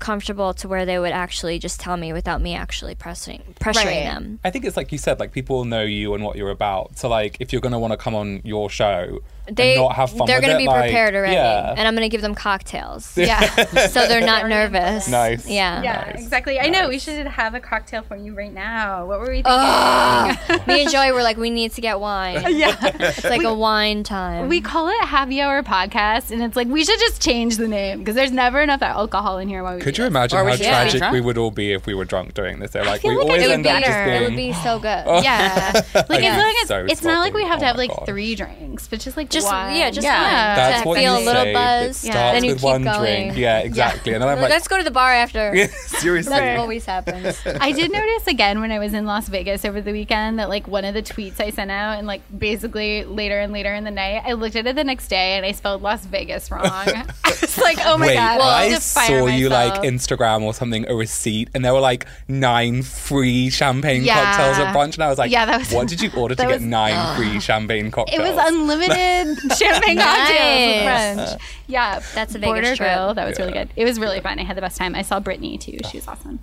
[0.00, 4.04] comfortable to where they would actually just tell me without me actually pressing pressuring Right.
[4.04, 4.40] them.
[4.44, 6.98] I think it's like you said, like people know you and what you're about.
[6.98, 9.20] So like, if you're gonna want to come on your show
[9.50, 12.08] They and not have fun, they're gonna be like, prepared already, Yeah, and I'm gonna
[12.08, 13.40] give them cocktails, Yeah.
[13.88, 15.08] so they're not nervous.
[15.08, 15.46] Nice.
[15.48, 15.82] Yeah.
[15.82, 16.22] Yeah, Nice.
[16.22, 16.58] exactly.
[16.60, 16.88] I know.
[16.88, 19.06] We should have a cocktail for you right now.
[19.06, 19.52] What were we thinking?
[19.52, 20.66] Ugh.
[20.66, 22.42] me and Joey were like, we need to get wine.
[22.56, 22.76] yeah.
[22.82, 24.48] It's like a wine time.
[24.48, 27.98] We call it Happy Hour Podcast, and it's like we should just change the name
[27.98, 30.10] because there's never enough alcohol in here while we Could do you this.
[30.12, 32.70] imagine Or how should tragic we would all be if we were drunk doing this?
[32.72, 34.12] They're like, we like I always end be up just better.
[34.24, 35.02] it would be so good.
[35.06, 35.72] Oh, yeah,
[36.08, 36.32] like Yeah.
[36.34, 38.88] as long as So it's not like we have to Oh have like three drinks,
[38.88, 39.74] but just like Just one.
[39.76, 40.22] yeah, just yeah.
[40.22, 40.56] one.
[40.56, 41.52] That's to what feel you a little say.
[41.52, 41.90] buzz.
[41.90, 43.00] It starts Then you with keep one going.
[43.28, 43.36] drink.
[43.38, 44.12] Yeah, exactly.
[44.14, 45.54] And then I'm like, Let's go to the bar after.
[45.86, 46.30] seriously.
[46.30, 47.40] That always happens.
[47.46, 50.66] I did notice again when I was in Las Vegas over the weekend that like
[50.68, 53.90] one of the tweets I sent out and like basically later and later in the
[53.90, 56.62] night, I looked at it the next day and I spelled Las Vegas wrong.
[56.64, 59.74] I was like, oh my Wait, god, I have to fire saw you like.
[59.82, 64.14] Instagram or something, a receipt, and there were like nine free champagne Yeah.
[64.24, 66.42] cocktails at brunch, and I was like, Yeah, that was- what did you order to
[66.42, 68.20] get was- nine free champagne cocktails?
[68.26, 69.23] It was unlimited
[69.56, 71.16] champagne cocktails Nice.
[71.16, 71.42] with French.
[71.66, 72.78] Yeah, That's a Vegas border trip.
[72.78, 73.14] grill.
[73.14, 73.70] That was really good.
[73.76, 74.38] It was really fun.
[74.38, 74.94] I had the best time.
[74.94, 75.78] I saw Britney too.
[75.90, 76.40] She was awesome.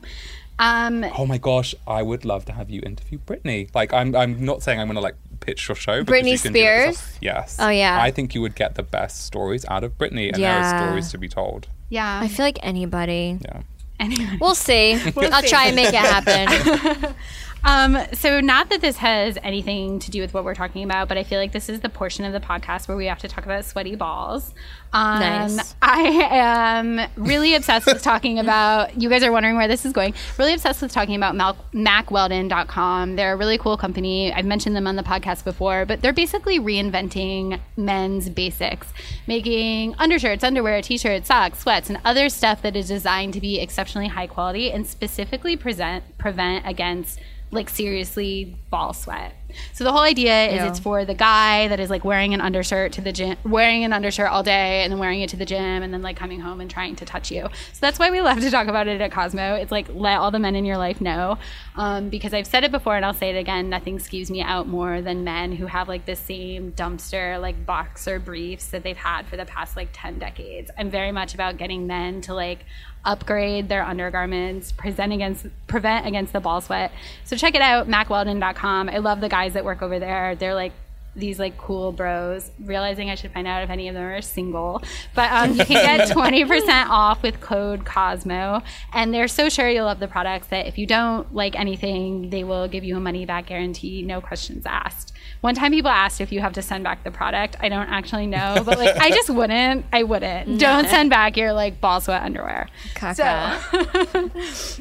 [0.60, 3.74] Um, Oh my gosh, I would love to have you interview Britney.
[3.74, 6.04] Like, I'm, I'm not saying I'm gonna like pitch your show.
[6.04, 6.96] because Britney you can do it yourself.
[6.98, 7.18] Spears?
[7.22, 7.58] Yes.
[7.60, 8.00] Oh, yeah.
[8.02, 11.10] I think you would get the best stories out of Britney, and there are stories
[11.12, 11.68] to be told.
[11.90, 12.20] yeah.
[12.22, 13.40] I feel like anybody.
[13.44, 13.62] Yeah.
[14.00, 14.38] Anyway.
[14.42, 14.94] We'll see.
[15.18, 15.48] I'll see.
[15.48, 17.16] try and make it happen.
[17.64, 21.18] Um, so not that this has anything to do with what we're talking about, but
[21.18, 23.46] I feel like this is the portion of the podcast where we have to talk
[23.46, 24.54] about sweaty balls.
[24.94, 25.76] Um, Nice.
[25.82, 26.02] I
[26.32, 29.00] am really obsessed with talking about.
[29.00, 30.14] You guys are wondering where this is going.
[30.38, 33.16] Really obsessed with talking about Mal- MackWeldon.com.
[33.16, 34.34] They're a really cool company.
[34.34, 38.88] I've mentioned them on the podcast before, but they're basically reinventing men's basics,
[39.28, 44.08] making undershirts, underwear, t-shirts, socks, sweats, and other stuff that is designed to be exceptionally
[44.10, 47.20] high quality and specifically present prevent against
[47.52, 49.36] like seriously ball sweat.
[49.74, 52.94] So the whole idea is it's for the guy that is like wearing an undershirt
[52.94, 55.84] to the gym, wearing an undershirt all day and then wearing it to the gym
[55.84, 57.44] and then like coming home and trying to touch you.
[57.74, 59.56] So that's why we love to talk about it at Cosmo.
[59.56, 61.38] It's like let all the men in your life know.
[61.76, 64.68] Um, because I've said it before and I'll say it again, nothing skews me out
[64.68, 69.26] more than men who have like the same dumpster like boxer briefs that they've had
[69.28, 70.72] for the past like 10 decades.
[70.78, 72.66] I'm very much about getting men to like
[73.04, 76.92] upgrade their undergarments, present against prevent against the ball sweat.
[77.24, 78.90] So check it out, mackweldon.com.
[78.90, 80.36] I love the guys that work over there.
[80.36, 80.74] They're like
[81.16, 82.52] these like cool bros.
[82.64, 84.82] Realizing I should find out if any of them are single,
[85.16, 88.62] but um, you can get twenty percent off with code Cosmo,
[88.94, 92.44] and they're so sure you'll love the products that if you don't like anything, they
[92.44, 95.14] will give you a money back guarantee, no questions asked.
[95.42, 97.56] One time, people asked if you have to send back the product.
[97.60, 99.86] I don't actually know, but like I just wouldn't.
[99.92, 100.60] I wouldn't.
[100.60, 102.70] Don't send back your like ball sweat underwear.
[102.96, 103.58] Caca.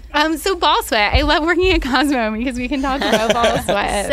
[0.13, 1.15] Um, so ball sweat.
[1.15, 4.07] I love working at Cosmo because we can talk about ball sweat.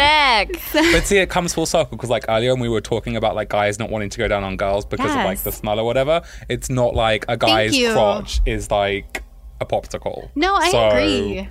[0.54, 0.62] Sick.
[0.94, 3.50] But see, it comes full circle because, like earlier, when we were talking about like
[3.50, 6.22] guys not wanting to go down on girls because of like the smell or whatever,
[6.50, 9.24] it's not like a guy's crotch is like
[9.60, 10.30] a popsicle.
[10.36, 11.50] No, I So, agree.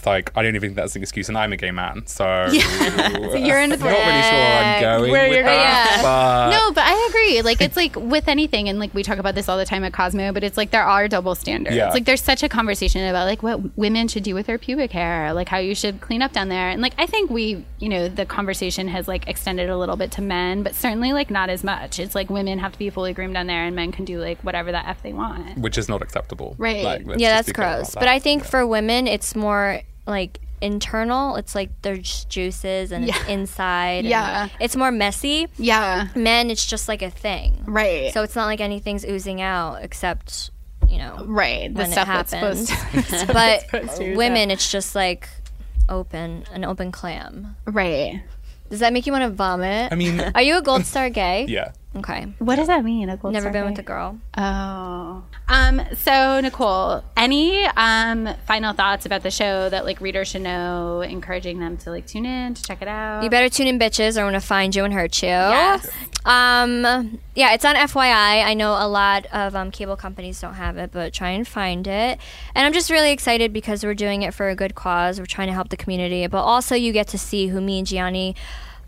[0.00, 2.24] It's like I don't even think that's an excuse, and I'm a gay man, so,
[2.48, 2.54] So
[3.36, 6.00] you're in the I'm not really sure I'm going Where you're going- that.
[6.02, 7.42] But No, but I agree.
[7.42, 9.92] Like it's like with anything, and like we talk about this all the time at
[9.92, 11.76] Cosmo, but it's like there are double standards.
[11.76, 11.90] Yeah.
[11.90, 15.34] Like there's such a conversation about like what women should do with their pubic hair,
[15.34, 18.08] like how you should clean up down there, and like I think we, you know,
[18.08, 21.62] the conversation has like extended a little bit to men, but certainly like not as
[21.62, 21.98] much.
[21.98, 24.40] It's like women have to be fully groomed down there, and men can do like
[24.42, 25.58] whatever the f they want.
[25.58, 26.54] which is not acceptable.
[26.56, 26.84] Right.
[26.84, 27.90] Like, yeah, that's be clear about gross.
[27.92, 28.00] that.
[28.00, 31.36] But I think for women, it's more like internal.
[31.36, 34.00] It's like there's juices and it's inside.
[34.00, 34.48] and Yeah.
[34.60, 35.46] It's more messy.
[35.56, 36.08] Yeah.
[36.14, 37.62] Men, it's just like a thing.
[37.66, 38.12] Right.
[38.12, 40.50] So it's not like anything's oozing out except,
[40.86, 41.72] you know, right.
[41.72, 43.20] The when it stuff that's supposed happens.
[43.22, 43.26] to.
[43.32, 45.28] but supposed to, women, it's just like
[45.88, 47.56] open, an open clam.
[47.64, 48.22] right.
[48.68, 49.90] Does that make you want to vomit?
[49.90, 51.46] I mean, Are you a gold star gay?
[51.48, 51.72] yeah.
[51.96, 52.32] Okay.
[52.38, 53.08] What does that mean?
[53.08, 54.20] Never star been with a girl.
[54.38, 55.24] Oh.
[55.48, 61.00] Um, so Nicole, any um final thoughts about the show that like readers should know,
[61.00, 63.24] encouraging them to like tune in, to check it out?
[63.24, 65.28] You better tune in, bitches, or I'm gonna find you and hurt you.
[65.28, 65.90] Yes.
[66.24, 68.44] Um, yeah, it's on FYI.
[68.44, 71.88] I know a lot of um, cable companies don't have it, but try and find
[71.88, 72.20] it.
[72.54, 75.18] And I'm just really excited because we're doing it for a good cause.
[75.18, 77.88] We're trying to help the community, but also you get to see who me and
[77.88, 78.36] Jionni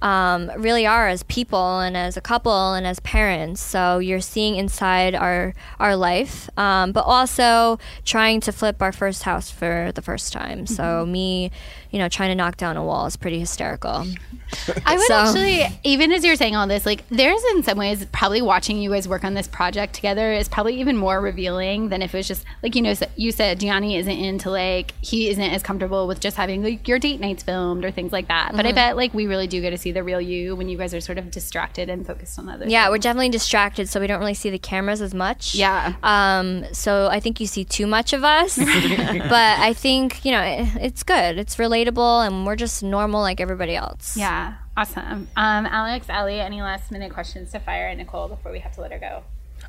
[0.03, 3.61] um, really are as people and as a couple and as parents.
[3.63, 9.23] So you're seeing inside our our life, um, but also trying to flip our first
[9.23, 10.67] house for the first time.
[10.67, 11.53] So me,
[11.93, 14.05] you know, trying to knock down a wall is pretty hysterical.
[14.87, 18.05] I would So- actually, even as you're saying all this, like there's in some ways
[18.13, 22.03] probably watching you guys work on this project together is probably even more revealing than
[22.03, 25.43] if it was just like you know you said Jionni isn't into like he isn't
[25.43, 28.49] as comfortable with just having like your date nights filmed or things like that.
[28.49, 28.57] Mm-hmm.
[28.57, 30.77] But I bet like we really do get to see the real you when you
[30.77, 32.69] guys are sort of distracted and focused on other.
[32.69, 32.91] Yeah, things.
[32.93, 35.55] we're definitely distracted, so we don't really see the cameras as much.
[35.55, 35.95] Yeah.
[36.03, 36.65] Um.
[36.73, 40.69] So I think you see too much of us, but I think you know it,
[40.81, 41.39] it's good.
[41.39, 44.17] It's relatable, and we're just normal like everybody else.
[44.17, 45.29] Yeah, awesome.
[45.37, 48.81] Um, Alex, Alie, any last minute questions to fire at Nicole before we have to
[48.81, 49.25] let her go?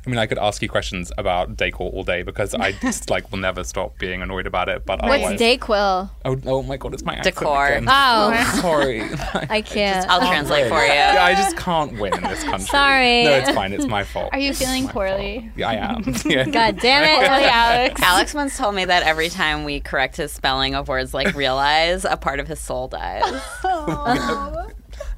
[0.06, 3.30] I mean, I could ask you questions about decor all day because I just like
[3.30, 4.84] will never stop being annoyed about it.
[4.84, 6.10] But What's otherwise, Dayquil?
[6.26, 7.66] oh, oh my god, it's my accent Decor.
[7.68, 7.86] again.
[7.88, 9.02] Oh, oh Sorry.
[9.48, 10.08] I can't.
[10.10, 10.92] I'll translate for you.
[10.92, 12.66] Yeah, I just can't win in this country.
[12.66, 13.24] Sorry.
[13.24, 13.72] No, it's fine.
[13.72, 14.30] It's my fault.
[14.32, 15.40] Are you It's feeling poorly?
[15.40, 15.52] fault.
[15.56, 16.04] Yeah, I am.
[16.26, 16.44] Yeah.
[16.46, 18.02] God damn it, Poorly, Alex.
[18.02, 22.04] Alex once told me that every time we correct his spelling of words like realize,
[22.04, 23.22] a part of his soul dies.
[23.64, 24.64] I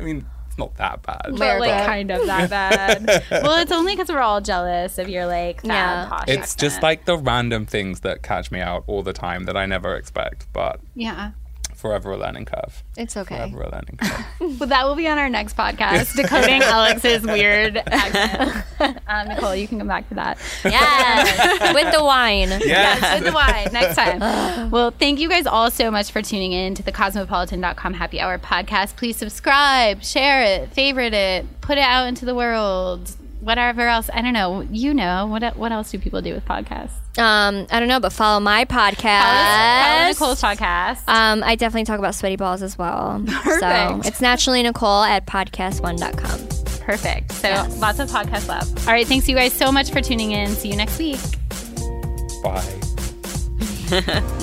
[0.01, 0.27] mean,
[0.57, 1.37] it's not that bad.
[1.37, 1.87] But like America.
[1.87, 3.25] kind of that bad.
[3.31, 6.07] well, it's only because we're all jealous of your like fab Yeah.
[6.09, 9.57] posh It's just like the random things that catch me out all the time that
[9.57, 11.33] I never expect, but yeah.
[11.77, 12.83] Forever a learning curve.
[12.97, 13.37] It's okay.
[13.51, 14.25] Forever a learning curve.
[14.59, 18.65] Well, that will be on our next podcast, decoding Alex's weird accent.
[19.07, 20.39] Um, Nicole, you can come back to that.
[20.65, 22.49] Yes, with the wine.
[22.49, 24.71] Yes, with the wine next time.
[24.71, 28.39] Well, thank you guys all so much for tuning in to the cosmopolitan.com happy hour
[28.39, 28.97] podcast.
[28.97, 33.11] Please subscribe, share it, favorite it, put it out into the world.
[33.41, 34.63] Whatever else, I don't know.
[34.71, 35.57] You know what?
[35.57, 36.93] What else do people do with podcasts?
[37.19, 39.85] Um, I don't know, but follow my podcast.
[39.85, 41.09] Follow Nicole's podcast.
[41.09, 43.25] Um, I definitely talk about sweaty balls as well.
[43.47, 44.07] So Perfect.
[44.07, 46.81] it's naturally Nicole at podcast1.com.
[46.85, 47.33] Perfect.
[47.33, 47.49] So
[47.79, 48.87] lots of podcast love.
[48.87, 49.07] All right.
[49.07, 50.51] Thanks, you guys, so much for tuning in.
[50.51, 51.19] See you next week.
[52.43, 52.81] Bye.